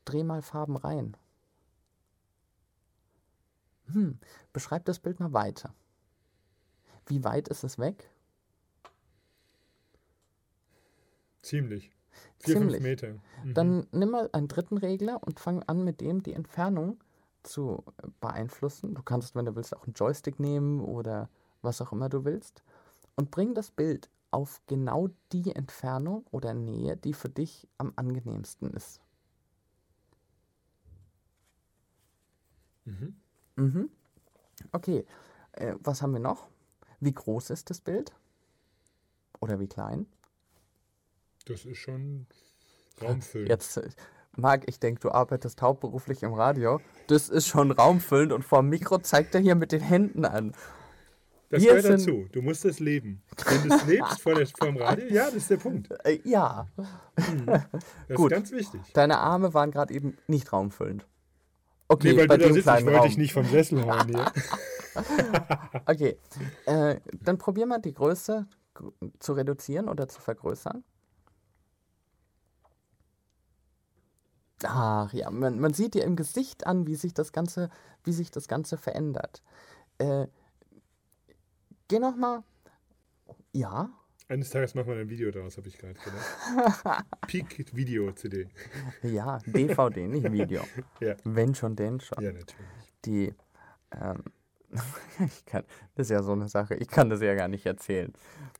[0.07, 1.15] Dreh mal Farben rein.
[3.93, 4.19] Hm,
[4.55, 5.75] beschreib das Bild mal weiter.
[7.05, 8.09] Wie weit ist es weg?
[11.47, 11.93] Ziemlich.
[12.41, 12.77] Vier, Ziemlich.
[12.77, 13.13] fünf Meter.
[13.45, 13.55] Mhm.
[13.55, 16.99] Dann nimm mal einen dritten Regler und fang an, mit dem die Entfernung
[17.45, 17.85] zu
[18.21, 18.97] beeinflussen.
[18.97, 21.29] Du kannst, wenn du willst, auch einen Joystick nehmen oder
[21.63, 22.65] was auch immer du willst.
[23.15, 28.73] Und bring das Bild auf genau die Entfernung oder Nähe, die für dich am angenehmsten
[28.73, 29.01] ist.
[32.85, 33.15] Mhm.
[33.55, 33.91] Mhm.
[34.73, 35.07] Okay,
[35.53, 36.49] äh, was haben wir noch?
[36.99, 38.13] Wie groß ist das Bild?
[39.39, 40.07] Oder wie klein?
[41.47, 42.27] Das ist schon
[43.03, 43.49] raumfüllend.
[43.49, 43.81] Jetzt,
[44.37, 46.81] Marc, ich denke, du arbeitest hauptberuflich im Radio.
[47.07, 50.53] Das ist schon raumfüllend und vor dem Mikro zeigt er hier mit den Händen an.
[51.49, 52.27] Das Hier gehört dazu.
[52.33, 53.23] Du musst es leben.
[53.47, 55.89] Wenn du es lebst vor, der, vor dem Radio, ja, das ist der Punkt.
[56.05, 56.67] Äh, ja,
[58.09, 58.33] Das Gut.
[58.33, 58.81] ist ganz wichtig.
[58.95, 61.07] deine Arme waren gerade eben nicht raumfüllend.
[61.89, 64.33] Okay, Nee, weil bei du da sitzt, ich wollte dich nicht vom Sessel hauen hier.
[65.87, 66.19] Okay,
[66.65, 70.83] äh, dann probier mal die Größe gr- zu reduzieren oder zu vergrößern.
[74.65, 77.71] Ach ja, man, man sieht dir im Gesicht an, wie sich das Ganze,
[78.05, 79.43] wie sich das Ganze verändert.
[79.99, 80.27] Äh,
[81.89, 82.43] geh noch mal.
[83.53, 83.91] Ja,
[84.29, 87.05] Eines Tages machen wir ein Video daraus, habe ich gerade gedacht.
[87.29, 88.49] Peak Video CD.
[89.03, 90.63] ja, DVD, nicht Video.
[91.01, 91.15] Ja.
[91.23, 92.23] Wenn schon, denn schon.
[92.23, 92.95] Ja, natürlich.
[93.05, 93.35] die,
[93.93, 94.25] ähm,
[95.25, 95.63] ich kann,
[95.95, 98.13] das ist ja so eine Sache, ich kann das ja gar nicht erzählen.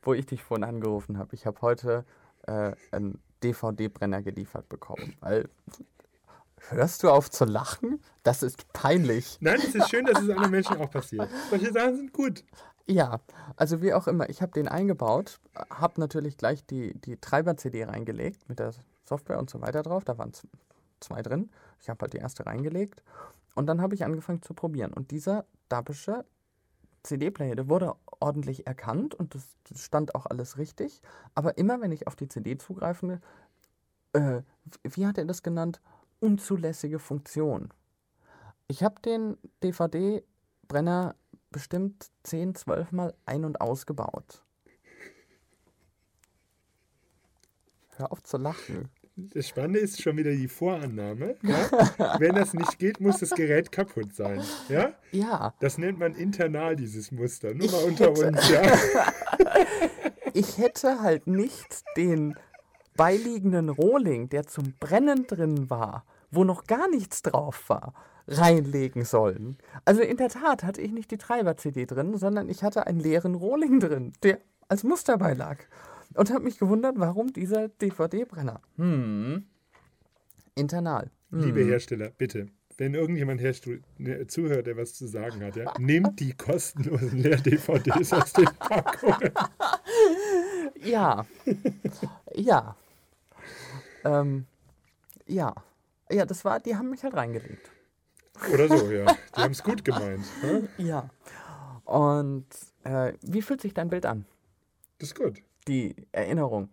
[0.03, 2.05] Wo ich dich vorhin angerufen habe, ich habe heute
[2.43, 5.15] äh, einen DVD-Brenner geliefert bekommen.
[5.19, 5.49] Weil,
[6.69, 8.01] hörst du auf zu lachen?
[8.23, 9.37] Das ist peinlich.
[9.41, 11.29] Nein, es ist schön, dass es anderen Menschen auch passiert.
[11.49, 12.43] Solche Sachen sind gut.
[12.85, 13.19] Ja,
[13.57, 18.47] also wie auch immer, ich habe den eingebaut, habe natürlich gleich die, die Treiber-CD reingelegt
[18.47, 18.71] mit der
[19.03, 20.05] Software und so weiter drauf.
[20.05, 20.31] Da waren
[21.01, 21.49] zwei drin.
[21.81, 23.03] Ich habe halt die erste reingelegt
[23.55, 24.93] und dann habe ich angefangen zu probieren.
[24.93, 26.25] Und dieser Dabische
[27.07, 31.01] CD-Player, der wurde ordentlich erkannt und das stand auch alles richtig.
[31.35, 33.19] Aber immer wenn ich auf die CD zugreife,
[34.13, 34.41] äh,
[34.83, 35.81] wie hat er das genannt?
[36.19, 37.73] Unzulässige Funktion.
[38.67, 41.15] Ich habe den DVD-Brenner
[41.51, 44.43] bestimmt 10, 12 Mal ein- und ausgebaut.
[47.95, 48.89] Hör auf zu lachen.
[49.19, 51.35] Das Spannende ist schon wieder die Vorannahme.
[51.43, 52.19] Ja?
[52.19, 54.41] Wenn das nicht geht, muss das Gerät kaputt sein.
[54.69, 54.91] Ja?
[55.11, 57.53] Ja, Das nennt man internal, dieses Muster.
[57.55, 58.61] Nur mal unter uns, ja.
[60.33, 62.35] ich hätte halt nicht den
[62.95, 67.93] beiliegenden Rohling, der zum Brennen drin war, wo noch gar nichts drauf war,
[68.27, 69.57] reinlegen sollen.
[69.85, 73.33] Also in der Tat hatte ich nicht die Treiber-CD drin, sondern ich hatte einen leeren
[73.33, 75.57] Rohling drin, der als Muster beilag.
[76.13, 78.61] Und habe mich gewundert, warum dieser DVD-Brenner.
[78.77, 79.45] Hm.
[80.55, 81.11] Internal.
[81.31, 81.41] Hm.
[81.41, 82.47] Liebe Hersteller, bitte,
[82.77, 83.41] wenn irgendjemand
[83.97, 89.31] ne, zuhört, der was zu sagen hat, ja, nehmt die kostenlosen Leer-DVDs aus den Packungen.
[90.83, 91.25] Ja.
[92.35, 92.75] ja.
[94.05, 94.45] Ähm,
[95.25, 95.55] ja.
[96.09, 97.71] Ja, das war, die haben mich halt reingelegt.
[98.53, 99.05] Oder so, ja.
[99.35, 100.23] Die haben es gut gemeint.
[100.77, 101.09] Ja?
[101.17, 101.83] Ja.
[101.83, 102.45] Und
[102.83, 104.25] äh, wie fühlt sich dein Bild an?
[104.99, 105.41] Das ist gut.
[105.67, 106.69] Die Erinnerung.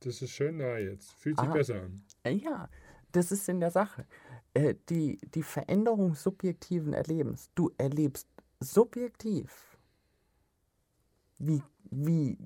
[0.00, 1.12] Das ist schön nah jetzt.
[1.14, 1.52] Fühlt sich Ah.
[1.52, 2.02] besser an.
[2.26, 2.68] Ja,
[3.12, 4.06] das ist in der Sache.
[4.54, 7.50] Äh, die, die Veränderung subjektiven Erlebens.
[7.54, 8.28] Du erlebst
[8.60, 9.78] subjektiv,
[11.38, 12.38] wie, wie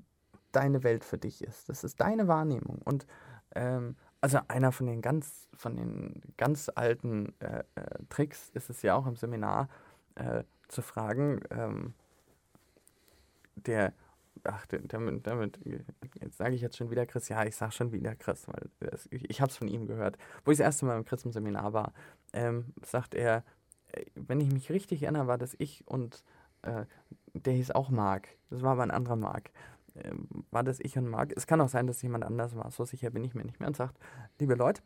[0.51, 1.69] deine Welt für dich ist.
[1.69, 2.81] Das ist deine Wahrnehmung.
[2.83, 3.05] Und
[3.55, 8.81] ähm, also einer von den ganz, von den ganz alten äh, äh, Tricks ist es
[8.81, 9.69] ja auch im Seminar
[10.15, 11.93] äh, zu fragen, ähm,
[13.55, 13.93] der,
[14.47, 15.59] ach, damit, damit
[16.15, 19.07] jetzt sage ich jetzt schon wieder Chris, ja, ich sage schon wieder Chris, weil das,
[19.11, 20.17] ich, ich habe es von ihm gehört.
[20.45, 21.93] Wo ich das erste Mal im Chris im Seminar war,
[22.33, 23.43] ähm, sagt er,
[23.91, 26.23] äh, wenn ich mich richtig erinnere, war das ich und
[26.63, 26.85] äh,
[27.33, 28.29] der hieß auch Marc.
[28.49, 29.51] Das war aber ein anderer Marc.
[29.95, 31.33] Ähm, war das ich und Marc?
[31.35, 32.71] Es kann auch sein, dass jemand anders war.
[32.71, 33.67] So sicher bin ich mir nicht mehr.
[33.67, 33.97] Und sagt,
[34.39, 34.81] liebe Leute,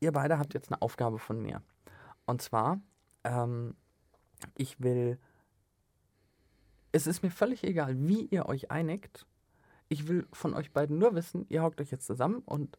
[0.00, 1.62] ihr beide habt jetzt eine Aufgabe von mir.
[2.26, 2.80] Und zwar,
[3.24, 3.74] ähm,
[4.56, 5.18] ich will,
[6.92, 9.26] es ist mir völlig egal, wie ihr euch einigt.
[9.88, 12.78] Ich will von euch beiden nur wissen, ihr hockt euch jetzt zusammen und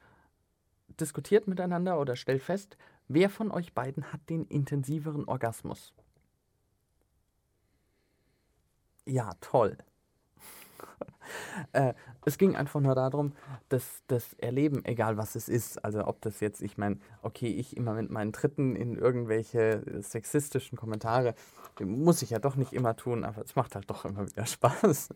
[1.00, 5.94] diskutiert miteinander oder stellt fest, wer von euch beiden hat den intensiveren Orgasmus.
[9.06, 9.78] Ja, toll.
[11.74, 11.94] äh,
[12.26, 13.34] es ging einfach nur darum,
[13.70, 17.76] dass das Erleben, egal was es ist, also ob das jetzt, ich meine, okay, ich
[17.78, 21.36] immer mit meinen Tritten in irgendwelche sexistischen Kommentare,
[21.80, 25.10] muss ich ja doch nicht immer tun, aber es macht halt doch immer wieder Spaß.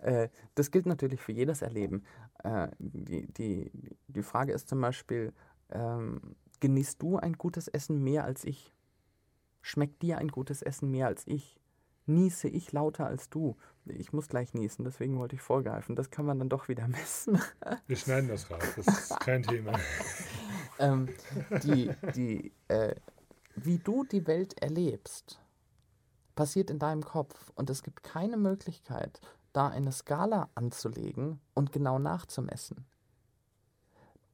[0.00, 2.04] äh, das gilt natürlich für jedes Erleben.
[2.42, 3.70] Äh, die, die,
[4.08, 5.32] die Frage ist zum Beispiel,
[5.70, 8.72] ähm, genießt du ein gutes Essen mehr als ich?
[9.62, 11.59] Schmeckt dir ein gutes Essen mehr als ich?
[12.06, 13.56] Niese ich lauter als du?
[13.84, 15.96] Ich muss gleich niesen, deswegen wollte ich vorgreifen.
[15.96, 17.40] Das kann man dann doch wieder messen.
[17.86, 18.62] Wir schneiden das raus.
[18.76, 19.78] Das ist kein Thema.
[20.78, 21.08] ähm,
[21.62, 22.94] die, die, äh,
[23.56, 25.40] wie du die Welt erlebst,
[26.34, 27.52] passiert in deinem Kopf.
[27.54, 29.20] Und es gibt keine Möglichkeit,
[29.52, 32.86] da eine Skala anzulegen und genau nachzumessen.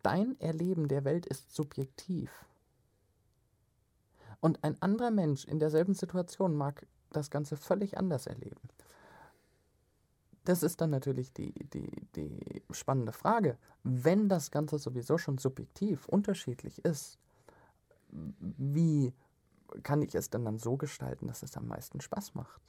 [0.02, 2.30] Dein Erleben der Welt ist subjektiv.
[4.40, 6.86] Und ein anderer Mensch in derselben Situation mag
[7.16, 8.60] das Ganze völlig anders erleben.
[10.44, 13.58] Das ist dann natürlich die, die, die spannende Frage.
[13.82, 17.18] Wenn das Ganze sowieso schon subjektiv unterschiedlich ist,
[18.10, 19.12] wie
[19.82, 22.60] kann ich es denn dann so gestalten, dass es am meisten Spaß macht?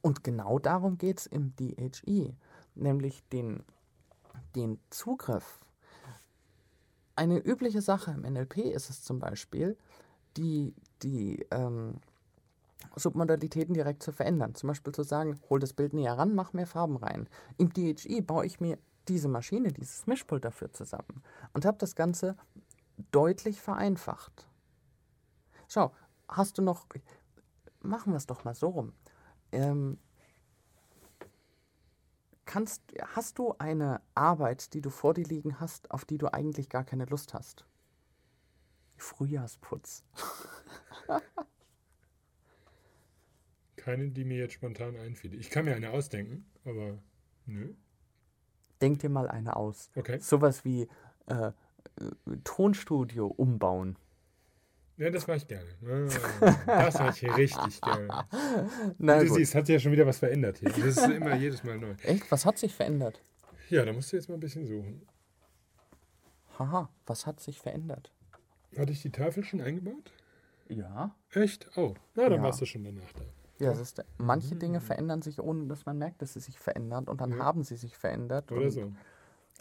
[0.00, 2.34] Und genau darum geht es im DHE,
[2.74, 3.64] nämlich den,
[4.54, 5.60] den Zugriff.
[7.18, 9.76] Eine übliche Sache im NLP ist es zum Beispiel,
[10.36, 11.96] die, die ähm,
[12.94, 14.54] Submodalitäten direkt zu verändern.
[14.54, 17.28] Zum Beispiel zu sagen, hol das Bild näher ran, mach mehr Farben rein.
[17.56, 22.36] Im DHE baue ich mir diese Maschine, dieses Mischpult dafür zusammen und habe das Ganze
[23.10, 24.46] deutlich vereinfacht.
[25.66, 25.92] Schau,
[26.28, 26.86] hast du noch,
[27.80, 28.92] machen wir es doch mal so rum.
[29.50, 29.98] Ähm,
[32.48, 32.82] kannst,
[33.14, 36.82] hast du eine Arbeit, die du vor dir liegen hast, auf die du eigentlich gar
[36.82, 37.64] keine Lust hast?
[38.96, 40.02] Frühjahrsputz.
[43.76, 45.34] Keine, die mir jetzt spontan einfiel.
[45.34, 46.98] Ich kann mir eine ausdenken, aber
[47.46, 47.74] nö.
[48.80, 49.90] Denk dir mal eine aus.
[49.94, 50.18] Okay.
[50.18, 50.88] Sowas wie
[51.26, 51.52] äh, äh,
[52.44, 53.96] Tonstudio umbauen.
[54.98, 55.68] Ja, das mache ich gerne.
[56.66, 58.26] Das mache ich richtig gerne.
[58.98, 59.36] Na du gut.
[59.36, 60.70] siehst, hat sich ja schon wieder was verändert hier.
[60.70, 61.94] Das ist immer jedes Mal neu.
[62.02, 62.30] Echt?
[62.32, 63.20] Was hat sich verändert?
[63.70, 65.06] Ja, da musst du jetzt mal ein bisschen suchen.
[66.58, 68.10] Haha, was hat sich verändert?
[68.76, 70.12] Hatte ich die Tafel schon eingebaut?
[70.68, 71.14] Ja.
[71.32, 71.70] Echt?
[71.76, 72.42] Oh, na, dann Ja.
[72.42, 73.22] warst du schon danach da.
[73.64, 77.04] Ja, es ist, manche Dinge verändern sich, ohne dass man merkt, dass sie sich verändern
[77.08, 77.38] und dann Ja.
[77.38, 78.50] haben sie sich verändert.
[78.52, 78.92] Oder so.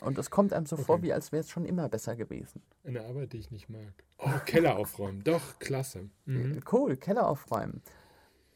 [0.02, 1.04] Und es kommt einem so vor, Okay.
[1.06, 2.62] wie als wäre es schon immer besser gewesen.
[2.84, 3.94] Eine Arbeit, die ich nicht mag.
[4.20, 5.24] Oh, Keller aufräumen.
[5.24, 6.10] Doch, klasse.
[6.26, 6.62] Mhm.
[6.72, 7.82] Cool, Keller aufräumen.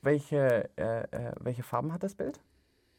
[0.03, 2.39] Welche, äh, äh, welche Farben hat das Bild?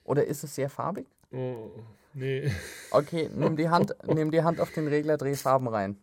[0.05, 1.07] Oder ist es sehr farbig?
[1.31, 1.71] Oh,
[2.15, 2.51] nee.
[2.91, 5.97] Okay, nimm die Hand, nimm die Hand auf den Regler, dreh Farben rein.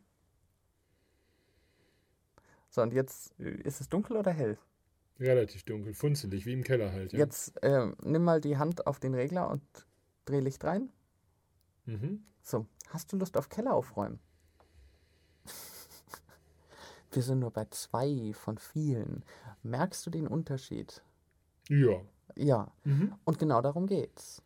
[2.70, 4.58] So, und jetzt äh, ist es dunkel oder hell?
[5.20, 7.12] Relativ dunkel, funzelig, wie im Keller halt.
[7.12, 7.20] Ja.
[7.20, 9.62] Jetzt äh, nimm mal die Hand auf den Regler und
[10.26, 10.90] dreh Licht rein.
[11.90, 12.24] Mhm.
[12.44, 14.20] So, hast du Lust auf Keller aufräumen?
[17.12, 19.24] Wir sind nur bei zwei von vielen.
[19.64, 21.02] Merkst du den Unterschied?
[21.68, 22.02] Ja.
[22.36, 23.16] Ja, Mhm.
[23.26, 24.42] und genau darum geht's.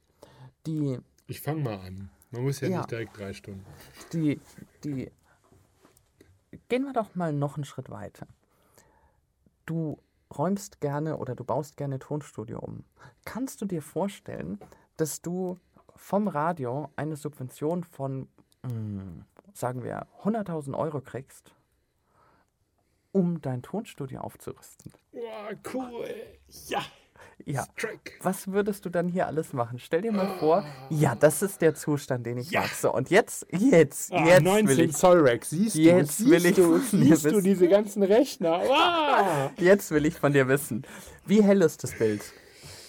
[0.65, 2.09] Die, Ich fange mal an.
[2.31, 2.77] Man muss ja, Ja.
[2.77, 3.65] nicht direkt drei Stunden.
[4.13, 4.39] die,
[4.83, 5.11] die.
[6.69, 8.25] Gehen wir doch mal noch einen Schritt weiter.
[9.65, 9.99] Du
[10.35, 12.83] räumst gerne oder du baust gerne Tonstudio um.
[13.25, 14.59] Kannst du dir vorstellen,
[14.97, 15.59] dass du
[15.95, 18.27] vom Radio eine Subvention von,
[18.63, 19.21] mm,
[19.53, 21.53] sagen wir, 100.000 Euro kriegst,
[23.11, 24.91] um dein Tonstudio aufzurüsten?
[25.11, 26.07] Boah, cool.
[26.67, 26.81] Ja.
[27.45, 27.63] Ja.
[27.63, 28.13] Strike.
[28.21, 29.79] Was würdest du dann hier alles machen?
[29.79, 32.61] Stell dir mal vor, ja, das ist der Zustand, den ich Ja.
[32.61, 32.69] mag.
[32.69, 36.39] So, und jetzt, jetzt, Ah, jetzt 19 will ich Zoll Rack, siehst Jetzt du, will
[36.39, 38.61] siehst ich du, siehst du diese ganzen Rechner.
[38.69, 39.51] Ah!
[39.57, 40.85] Jetzt will ich von dir wissen,
[41.25, 42.23] wie hell ist das Bild?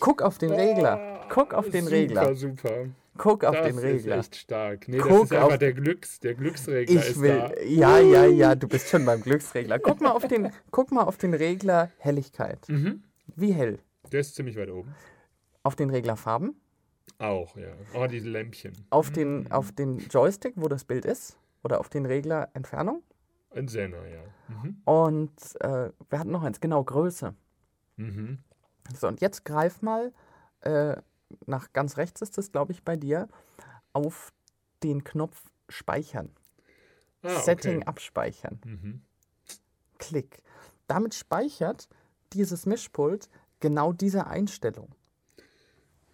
[0.01, 1.14] Guck auf den Regler.
[1.29, 2.35] Guck auf den super, Regler.
[2.35, 4.17] Super, Guck auf das den Regler.
[4.17, 4.89] ist echt stark.
[4.89, 7.39] Nee, das Guck ist einfach auf- der Glücks, der Glücksregler Ich ist will.
[7.39, 7.53] da.
[7.63, 9.79] Ja, ja, ja, du bist schon beim Glücksregler.
[9.79, 12.69] Guck mal auf den, guck mal auf den Regler Helligkeit.
[12.69, 13.03] Mhm.
[13.37, 13.79] Wie hell?
[14.11, 14.95] Der ist ziemlich weit oben.
[15.63, 16.57] Auf den Regler Farben?
[17.19, 17.69] Auch, ja.
[17.95, 18.73] Oh, diese Lämpchen.
[18.91, 21.39] Auf den, auf den Joystick, wo das Bild ist?
[21.63, 23.03] Oder auf den Regler Entfernung?
[23.51, 24.21] Ein Senner, ja.
[24.49, 24.83] Mhm.
[24.85, 27.35] Und äh, wir hatten noch eins, genau, Größe.
[27.97, 28.39] Mhm.
[28.99, 30.13] So, und jetzt greif mal,
[30.63, 30.97] äh,
[31.47, 33.29] nach ganz rechts ist das, glaube ich, bei dir,
[33.93, 34.33] auf
[34.83, 36.31] den Knopf Speichern.
[37.23, 37.87] Ah, Setting okay.
[37.87, 38.61] abspeichern.
[38.65, 39.01] Mhm.
[39.99, 40.43] Klick.
[40.87, 41.89] Damit speichert
[42.33, 43.31] dieses Mischpult
[43.61, 44.95] genau diese Einstellung.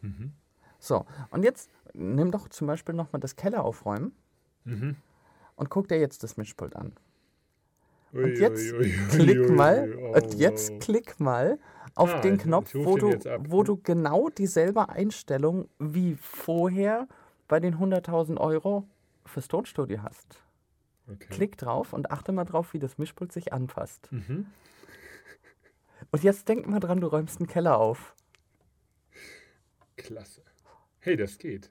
[0.03, 0.33] Mhm.
[0.79, 4.13] So, und jetzt nimm doch zum Beispiel nochmal das Keller aufräumen
[4.65, 4.97] Mhm.
[5.57, 6.93] und guck dir jetzt das Mischpult an.
[8.13, 11.59] Ui, Und jetzt ui, ui, klick mal, und jetzt klick mal
[11.95, 13.11] auf Ah, den Knopf, wo du,
[13.49, 17.09] wo du genau dieselbe Einstellung wie vorher
[17.49, 18.87] bei den 100.000 Euro
[19.25, 20.43] fürs Tonstudio hast.
[21.09, 21.27] Okay.
[21.31, 24.11] Klick drauf und achte mal drauf, wie das Mischpult sich anpasst.
[24.13, 24.47] Mhm.
[26.13, 28.15] Und jetzt denk mal dran, du räumst einen Keller auf.
[29.97, 30.43] Klasse.
[31.01, 31.71] Hey, das geht.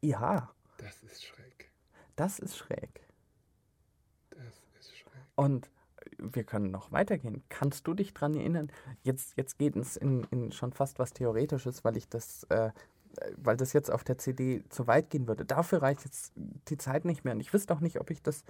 [0.00, 1.70] Ja, Das ist schräg.
[2.16, 3.00] das ist schräg.
[4.30, 5.12] Das ist schräg.
[5.34, 5.70] Und
[6.18, 7.42] wir können noch weitergehen.
[7.48, 8.70] Kannst du dich dran erinnern?
[9.02, 12.70] Jetzt, jetzt geht es in, in schon fast was Theoretisches, weil ich das, äh,
[13.36, 15.44] weil das jetzt auf der CD zu weit gehen würde.
[15.44, 17.34] Dafür reicht jetzt die Zeit nicht mehr.
[17.34, 18.44] Und ich wüsste auch nicht, ob ich das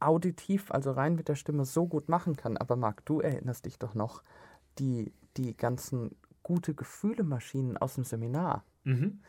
[0.00, 2.56] auditiv, also rein mit der Stimme, so gut machen kann.
[2.56, 4.22] Aber Marc, du erinnerst dich doch noch,
[4.78, 8.64] die, die ganzen gute Gefühle-Maschinen aus dem Seminar.
[8.84, 9.20] Mhm.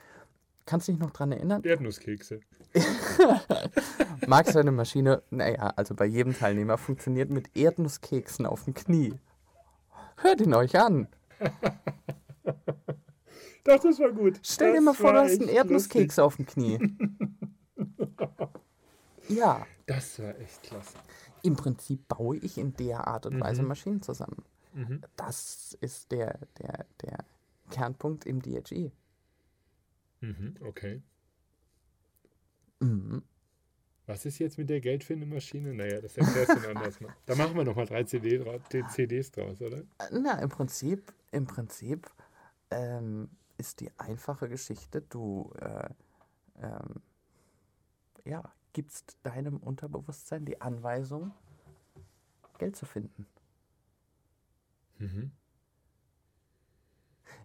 [0.68, 1.63] Kannst du dich noch dran erinnern?
[1.63, 2.41] Erdnusskekse.
[4.28, 9.13] Mag seine Maschine, naja, also bei jedem Teilnehmer funktioniert mit Erdnusskeksen auf dem Knie.
[10.18, 11.07] Hört ihn euch an.
[13.63, 14.39] Doch, das war gut.
[14.43, 16.80] Stell dir Das mal vor, du hast einen Erdnusskeks auf dem Knie.
[19.30, 20.95] Ja, Das war echt klasse.
[21.43, 23.68] im Prinzip baue ich in der Art und Weise Mhm.
[23.68, 24.43] Maschinen zusammen.
[24.74, 25.01] Mhm.
[25.18, 27.26] Das ist der, der, der
[27.70, 28.91] Kernpunkt im DHE.
[30.22, 30.55] Mhm.
[30.61, 31.01] Okay.
[32.80, 33.24] Mhm.
[34.05, 35.74] Was ist jetzt mit der Geldfindemaschine?
[35.74, 37.13] Naja, das erklärst du anders mal.
[37.26, 38.57] Da machen wir nochmal drei CD dra
[38.89, 39.80] CDs draus, oder?
[39.80, 42.09] Äh, Na, im Prinzip, im Prinzip
[42.72, 45.89] ähm, ist die einfache Geschichte, du äh,
[46.61, 47.01] ähm,
[48.24, 51.34] ja, gibst deinem Unterbewusstsein die Anweisung,
[52.59, 53.28] Geld zu finden.
[54.99, 55.32] Mhm.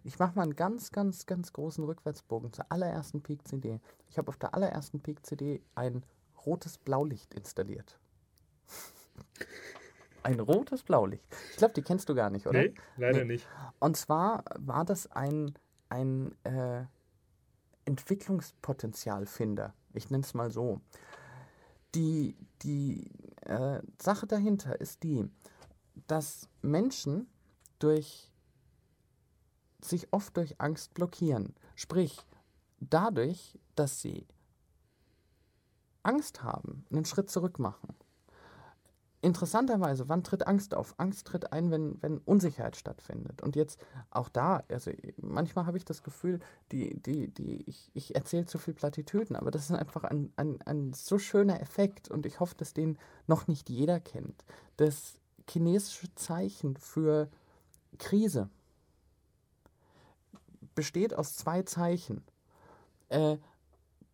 [0.03, 3.79] Ich mache mal einen ganz, ganz, ganz großen Rückwärtsbogen zur allerersten Peak-CD.
[4.09, 6.05] Ich habe auf der allerersten Peak-CD ein
[6.45, 7.99] rotes Blaulicht installiert.
[10.23, 11.25] Ein rotes Blaulicht.
[11.51, 12.61] Ich glaube, die kennst du gar nicht, oder?
[12.61, 13.33] Nee, leider Nee.
[13.33, 13.45] nicht.
[13.79, 15.53] Und zwar war das ein,
[15.89, 16.85] ein äh,
[17.83, 19.73] Entwicklungspotenzialfinder.
[19.93, 20.79] Ich nenne es mal so.
[21.93, 25.29] Die, die äh, Sache dahinter ist die,
[26.07, 27.27] dass Menschen
[27.79, 28.31] durch
[29.85, 31.53] sich oft durch Angst blockieren.
[31.75, 32.25] Sprich,
[32.79, 34.27] dadurch, dass sie
[36.03, 37.95] Angst haben, einen Schritt zurück machen.
[39.21, 40.95] Interessanterweise, wann tritt Angst auf?
[40.97, 43.41] Angst tritt ein, wenn, wenn Unsicherheit stattfindet.
[43.41, 43.79] Und jetzt
[44.11, 46.41] auch da, also manchmal habe ich das Gefühl,
[46.73, 50.61] die, die, die, ich, ich erzähle zu viel Plattitüden, aber das ist einfach ein, ein,
[50.63, 54.43] ein so schöner Effekt und ich hoffe, dass den noch nicht jeder kennt.
[54.75, 55.13] Das
[55.49, 57.29] chinesische Zeichen für
[57.99, 58.49] Krise
[60.75, 62.23] besteht aus zwei Zeichen.
[63.09, 63.37] Äh,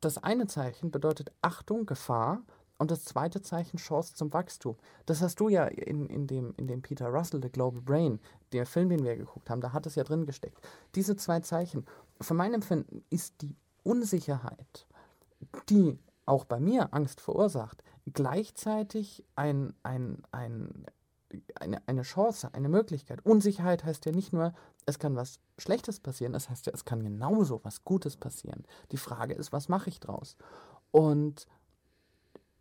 [0.01, 2.41] das eine Zeichen bedeutet Achtung, Gefahr
[2.77, 4.77] und das zweite Zeichen Chance zum Wachstum.
[5.05, 8.19] Das hast du ja in, in, dem, in dem Peter Russell, The Global Brain,
[8.53, 10.65] der Film, den wir geguckt haben, da hat es ja drin gesteckt.
[10.95, 11.85] Diese zwei Zeichen,
[12.21, 14.87] für mein Empfinden ist die Unsicherheit,
[15.69, 17.83] die auch bei mir Angst verursacht,
[18.13, 20.85] gleichzeitig ein, ein, ein,
[21.55, 23.25] eine, eine Chance, eine Möglichkeit.
[23.25, 24.53] Unsicherheit heißt ja nicht nur,
[24.85, 28.65] es kann was Schlechtes passieren, es heißt ja, es kann genauso was Gutes passieren.
[28.91, 30.37] Die Frage ist, was mache ich draus?
[30.91, 31.47] Und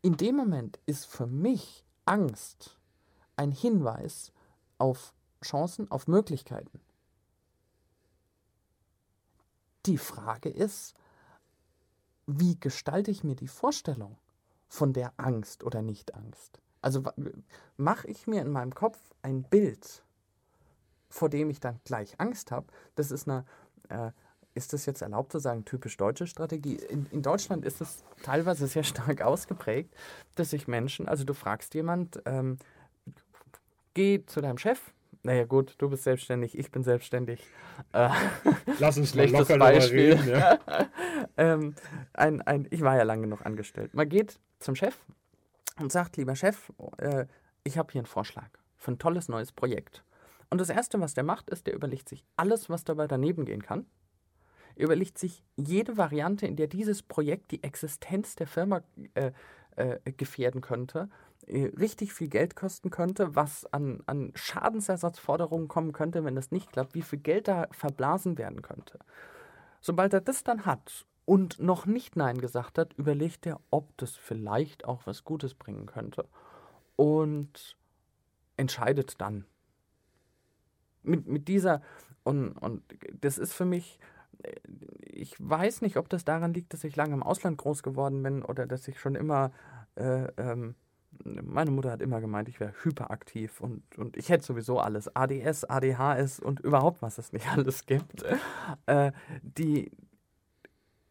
[0.02, 2.78] in dem Moment ist für mich Angst
[3.36, 4.32] ein Hinweis
[4.78, 6.80] auf Chancen, auf Möglichkeiten.
[9.86, 10.94] Die Frage ist,
[12.26, 14.18] wie gestalte ich mir die Vorstellung
[14.68, 16.60] von der Angst oder Nicht-Angst?
[16.80, 17.02] Also
[17.76, 20.04] mache ich mir in meinem Kopf ein Bild,
[21.08, 22.66] vor dem ich dann gleich Angst habe.
[22.94, 23.44] Das ist eine,
[23.88, 24.10] äh,
[24.54, 26.76] ist das jetzt erlaubt zu sagen, typisch deutsche Strategie?
[26.76, 29.94] In, in Deutschland ist es teilweise sehr stark ausgeprägt,
[30.34, 32.58] dass sich Menschen, also du fragst jemand, ähm,
[33.94, 34.92] geh zu deinem Chef.
[35.24, 37.44] Naja gut, du bist selbstständig, ich bin selbstständig.
[37.92, 38.08] Äh,
[38.78, 40.14] Lass uns Schlechtes locker Beispiel.
[40.14, 40.28] reden.
[40.28, 40.58] Ja.
[41.36, 41.74] ähm,
[42.12, 43.94] ein, ein, ich war ja lange genug angestellt.
[43.94, 44.96] Man geht zum Chef
[45.80, 47.26] und sagt, lieber Chef, äh,
[47.64, 50.04] ich habe hier einen Vorschlag für ein tolles neues Projekt.
[50.50, 53.62] Und das Erste, was der macht, ist, der überlegt sich alles, was dabei daneben gehen
[53.62, 53.86] kann.
[54.76, 58.82] Er überlegt sich jede Variante, in der dieses Projekt die Existenz der Firma
[59.14, 59.32] äh,
[59.76, 61.08] äh, gefährden könnte,
[61.46, 66.72] äh, richtig viel Geld kosten könnte, was an, an Schadensersatzforderungen kommen könnte, wenn das nicht
[66.72, 68.98] klappt, wie viel Geld da verblasen werden könnte.
[69.80, 74.16] Sobald er das dann hat und noch nicht Nein gesagt hat, überlegt er, ob das
[74.16, 76.26] vielleicht auch was Gutes bringen könnte.
[76.96, 77.76] Und
[78.56, 79.44] entscheidet dann.
[81.02, 81.82] Mit, mit dieser,
[82.24, 82.82] und, und
[83.20, 83.98] das ist für mich,
[84.42, 84.54] äh,
[85.02, 88.42] ich weiß nicht, ob das daran liegt, dass ich lange im Ausland groß geworden bin
[88.42, 89.52] oder dass ich schon immer,
[89.96, 90.76] äh, ähm,
[91.22, 95.64] meine Mutter hat immer gemeint, ich wäre hyperaktiv und, und ich hätte sowieso alles, ADS,
[95.66, 98.24] ADHS und überhaupt, was es nicht alles gibt.
[98.86, 99.12] Äh,
[99.42, 99.90] die,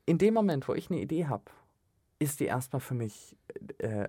[0.07, 1.43] in dem Moment, wo ich eine Idee habe,
[2.17, 3.37] ist die erstmal für mich
[3.77, 4.07] äh,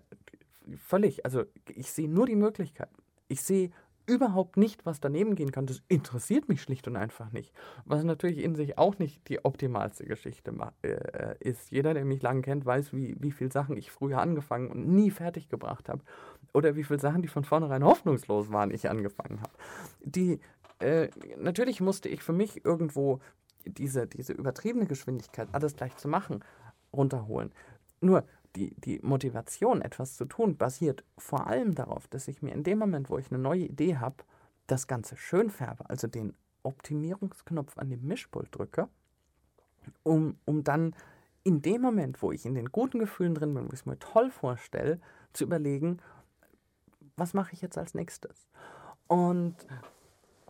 [0.77, 3.03] völlig, also ich sehe nur die Möglichkeiten.
[3.27, 3.71] Ich sehe
[4.07, 5.67] überhaupt nicht, was daneben gehen kann.
[5.67, 7.53] Das interessiert mich schlicht und einfach nicht.
[7.85, 11.71] Was natürlich in sich auch nicht die optimalste Geschichte äh, ist.
[11.71, 15.11] Jeder, der mich lange kennt, weiß, wie, wie viele Sachen ich früher angefangen und nie
[15.11, 16.03] fertig gebracht habe.
[16.55, 19.53] Oder wie viele Sachen, die von vornherein hoffnungslos waren, ich angefangen habe.
[20.01, 20.41] Die,
[20.79, 23.21] äh, natürlich musste ich für mich irgendwo
[23.69, 26.45] diese, diese übertriebene Geschwindigkeit, alles gleich zu machen,
[26.93, 27.53] runterholen.
[28.01, 28.25] Nur
[28.57, 32.79] die, die Motivation, etwas zu tun, basiert vor allem darauf, dass ich mir in dem
[32.79, 34.25] Moment, wo ich eine neue Idee habe,
[34.67, 38.89] das Ganze schön färbe, also den Optimierungsknopf an dem Mischpult drücke,
[40.03, 40.95] um, um dann
[41.45, 43.99] in dem Moment, wo ich in den guten Gefühlen drin bin, wo ich es mir
[43.99, 45.01] toll vorstelle,
[45.33, 45.99] zu überlegen,
[47.17, 48.49] was mache ich jetzt als nächstes?
[49.07, 49.57] Und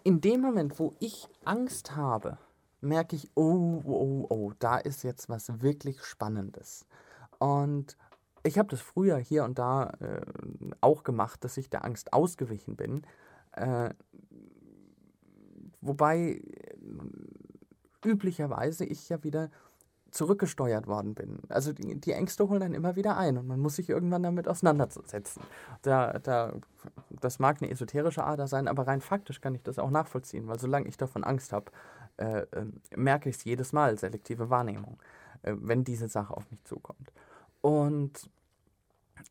[0.03, 2.39] in dem Moment, wo ich Angst habe,
[2.81, 6.87] merke ich, oh, oh, oh, da ist jetzt was wirklich Spannendes.
[7.39, 7.97] Und
[8.43, 10.21] ich habe das früher hier und da äh,
[10.81, 13.03] auch gemacht, dass ich der Angst ausgewichen bin.
[13.53, 13.91] Äh,
[15.81, 16.77] wobei äh,
[18.05, 19.51] üblicherweise ich ja wieder
[20.11, 21.41] zurückgesteuert worden bin.
[21.49, 24.49] Also die, die, Ängste holen dann immer wieder ein und man muss sich irgendwann damit
[24.49, 25.43] auseinandersetzen.
[25.83, 26.55] Da, da,
[27.11, 30.59] das mag eine esoterische Ader sein, aber rein faktisch kann ich das auch nachvollziehen, weil
[30.59, 31.71] solange ich davon Angst habe,
[32.19, 32.67] äh, äh,
[32.97, 34.99] merke ich es jedes Mal, selektive Wahrnehmung,
[35.43, 37.13] äh, wenn diese Sache auf mich zukommt.
[37.61, 38.31] Und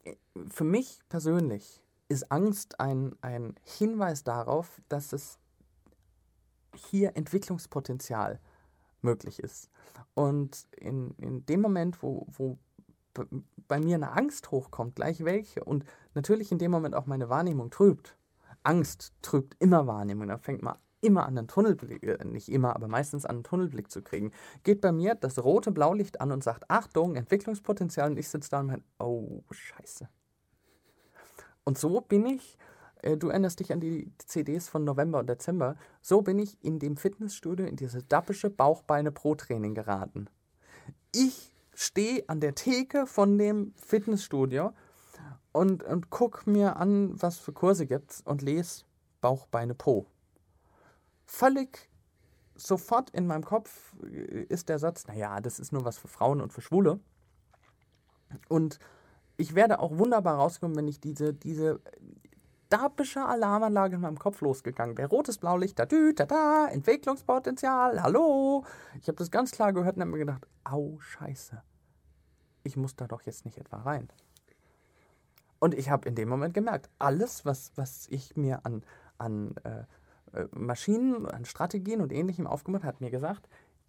[0.03, 0.15] äh,
[0.49, 5.38] für mich persönlich ist Angst ein, ein Hinweis darauf, dass es
[6.75, 8.39] hier Entwicklungspotenzial
[9.01, 9.69] möglich ist.
[10.13, 12.57] Und in, in dem Moment, wo, wo
[13.67, 15.83] bei mir eine Angst hochkommt, gleich welche, und
[16.13, 18.15] natürlich in dem Moment auch meine Wahrnehmung trübt.
[18.63, 20.27] Angst trübt immer Wahrnehmung.
[20.27, 20.77] Da fängt man
[21.08, 24.32] immer an einen Tunnelblick, äh, nicht immer, aber meistens an einen Tunnelblick zu kriegen.
[24.64, 28.60] Geht bei mir das rote Blaulicht an und sagt, Achtung, Entwicklungspotenzial, und ich sitze da
[28.60, 30.08] und meine, oh, scheiße.
[31.64, 32.58] Und so bin ich
[33.01, 35.76] äh, du erinnerst dich an die CDs von November und Dezember.
[36.01, 40.30] So bin ich in dem Fitnessstudio in dieses dappische Bauchbeine-Pro-Training geraten.
[41.14, 44.74] Ich stehe an der Theke von dem Fitnessstudio
[45.51, 48.84] und, und guck mir an, was für Kurse gibt's und lese
[49.22, 50.08] Bauchbeine Pro.
[51.28, 51.89] Völlig
[52.55, 56.41] sofort in meinem Kopf äh, ist der Satz, naja, das ist nur was für Frauen
[56.41, 56.99] und für Schwule.
[58.49, 58.80] Und
[59.38, 61.80] ich werde auch wunderbar rauskommen, wenn ich diese, diese
[62.69, 64.95] dapische Alarmanlage in meinem Kopf losgegangen.
[64.95, 68.65] Der rotes Blaulicht, da, dü, da, da, Entwicklungspotenzial, hallo.
[68.99, 71.61] Ich habe das ganz klar gehört und habe mir gedacht, au, scheiße.
[72.63, 74.09] Ich muss da doch jetzt nicht etwa rein.
[75.59, 78.84] Und ich habe in dem Moment gemerkt, alles, was, was ich mir an,
[79.17, 79.84] an äh, äh
[80.53, 83.47] Maschinen, an Strategien und Ähnlichem aufgemacht hat mir gesagt,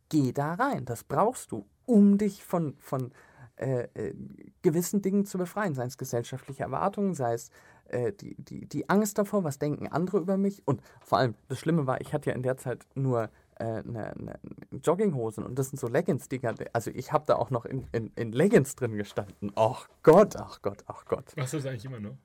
[0.09, 0.85] geh da rein.
[0.85, 3.13] Das brauchst du, um dich von, von
[3.57, 4.15] äh, äh,
[4.63, 7.51] gewissen Dingen zu befreien, sei es gesellschaftliche Erwartungen, sei es
[7.89, 10.63] äh, die, die, die Angst davor, was denken andere über mich.
[10.65, 14.13] Und vor allem, das Schlimme war, ich hatte ja in der Zeit nur äh, eine,
[14.13, 14.39] eine
[14.83, 16.55] Jogginghosen und das sind so Leggings-Dinger.
[16.73, 19.51] Also ich habe da auch noch in, in, in, Leggings drin gestanden.
[19.57, 21.37] Ach Gott, ach Gott, ach Gott.
[21.37, 22.17] Machst du das eigentlich immer noch?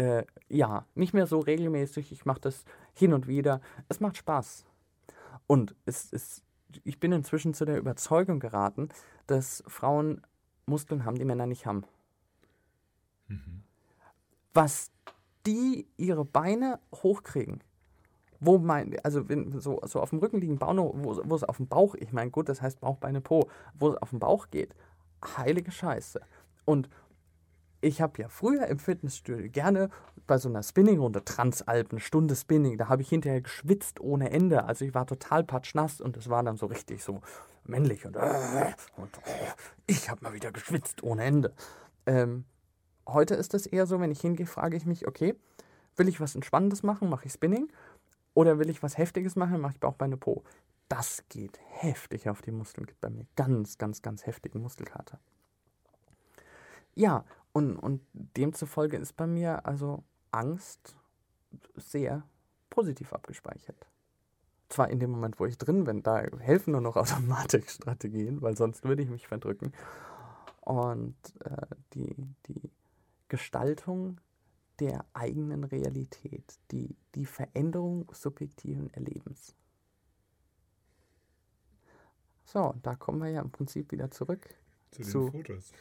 [0.00, 2.10] Äh, ja, nicht mehr so regelmäßig.
[2.10, 3.60] Ich mache das hin und wieder.
[3.90, 4.64] Es macht Spaß.
[5.46, 6.42] Und es ist,
[6.84, 8.88] ich bin inzwischen zu der Überzeugung geraten,
[9.26, 10.22] dass Frauen
[10.64, 11.84] Muskeln haben, die Männer nicht haben.
[13.28, 13.62] Mhm.
[14.54, 14.90] Was
[15.44, 17.62] die ihre Beine hochkriegen,
[18.40, 21.58] wo mein, also wenn so, so auf dem Rücken liegen, Bauch, wo, wo es auf
[21.58, 24.48] dem Bauch, ich meine, gut, das heißt Bauch, Beine, Po, wo es auf dem Bauch
[24.50, 24.74] geht,
[25.36, 26.22] heilige Scheiße.
[26.64, 26.88] Und
[27.80, 29.90] ich habe ja früher im Fitnessstudio gerne
[30.26, 34.64] bei so einer Spinningrunde, Transalpen, Stunde Spinning, da habe ich hinterher geschwitzt ohne Ende.
[34.64, 37.20] Also ich war total patschnass und es war dann so richtig so
[37.64, 39.20] männlich und, und
[39.86, 41.54] ich habe mal wieder geschwitzt ohne Ende.
[42.06, 42.44] Ähm,
[43.08, 45.34] heute ist es eher so, wenn ich hingehe, frage ich mich, okay,
[45.96, 47.70] will ich was Entspannendes machen, mache ich Spinning?
[48.34, 50.44] Oder will ich was Heftiges machen, mache ich Bauchbeine Po.
[50.88, 55.18] Das geht heftig auf die Muskeln, gibt bei mir ganz, ganz, ganz heftigen Muskelkater.
[56.94, 60.96] Ja, und, und demzufolge ist bei mir also Angst
[61.76, 62.22] sehr
[62.68, 63.86] positiv abgespeichert.
[64.68, 68.84] Zwar in dem Moment, wo ich drin bin, da helfen nur noch Automatikstrategien, weil sonst
[68.84, 69.72] würde ich mich verdrücken.
[70.60, 72.14] Und äh, die,
[72.46, 72.70] die
[73.28, 74.20] Gestaltung
[74.78, 79.54] der eigenen Realität, die, die Veränderung subjektiven Erlebens.
[82.44, 84.48] So, da kommen wir ja im Prinzip wieder zurück.
[84.90, 85.72] Zu, zu den Fotos.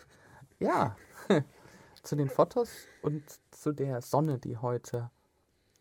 [0.60, 0.98] Ja,
[2.04, 2.70] zu den Fotos
[3.02, 5.12] und zu der Sonne, die heute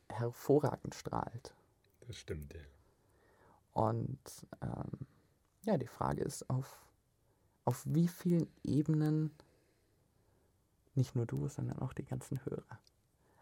[0.09, 1.55] hervorragend strahlt.
[2.07, 2.61] Das stimmt, ja.
[3.73, 4.19] Und
[4.61, 5.07] ähm,
[5.63, 6.79] ja, die Frage ist, auf,
[7.65, 9.35] auf wie vielen Ebenen
[10.95, 12.81] nicht nur du, sondern auch die ganzen Hörer,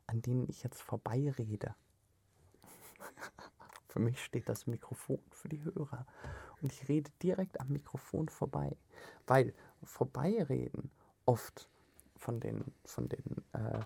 [0.06, 1.74] an denen ich jetzt vorbeirede.
[3.88, 6.06] für mich steht das Mikrofon für die Hörer.
[6.60, 8.76] Und ich rede direkt am Mikrofon vorbei.
[9.26, 10.90] Weil vorbeireden
[11.24, 11.70] oft
[12.16, 13.80] von den, von den äh,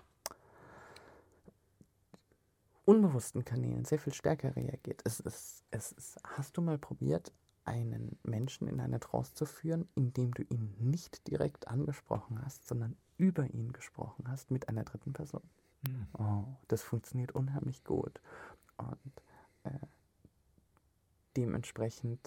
[2.85, 5.01] unbewussten Kanälen sehr viel stärker reagiert.
[5.05, 7.31] Es ist, es ist, hast du mal probiert,
[7.63, 12.97] einen Menschen in eine Trance zu führen, indem du ihn nicht direkt angesprochen hast, sondern
[13.17, 15.43] über ihn gesprochen hast mit einer dritten Person.
[15.83, 16.07] Mhm.
[16.17, 18.19] Oh, das funktioniert unheimlich gut.
[18.77, 19.13] Und
[19.63, 19.85] äh,
[21.37, 22.19] dementsprechend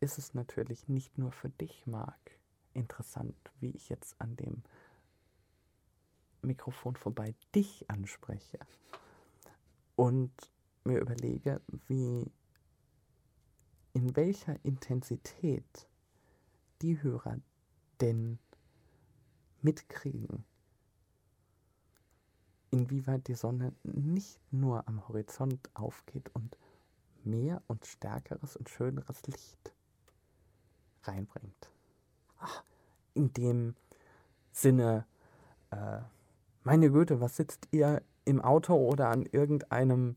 [0.00, 2.38] ist es natürlich nicht nur für dich, Marc,
[2.74, 4.62] interessant, wie ich jetzt an dem
[6.42, 8.58] Mikrofon vorbei dich anspreche
[9.96, 10.32] und
[10.84, 12.30] mir überlege, wie
[13.92, 15.88] in welcher Intensität
[16.82, 17.38] die Hörer
[18.00, 18.38] denn
[19.60, 20.44] mitkriegen,
[22.70, 26.56] inwieweit die Sonne nicht nur am Horizont aufgeht und
[27.24, 29.74] mehr und stärkeres und schöneres Licht
[31.02, 31.72] reinbringt.
[33.14, 33.74] In dem
[34.52, 35.06] Sinne,
[35.70, 36.00] äh,
[36.62, 40.16] meine Güte, was sitzt ihr im Auto oder an irgendeinem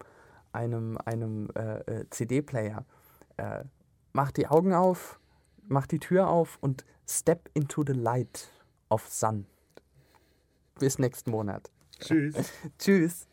[0.53, 2.85] einem, einem äh, äh CD-Player?
[3.37, 3.63] Äh,
[4.13, 5.19] macht die Augen auf,
[5.67, 8.51] macht die Tür auf und step into the light
[8.89, 9.45] of sun.
[10.79, 11.71] Bis nächsten Monat.
[11.99, 12.51] Tschüss.
[12.77, 13.27] Tschüss.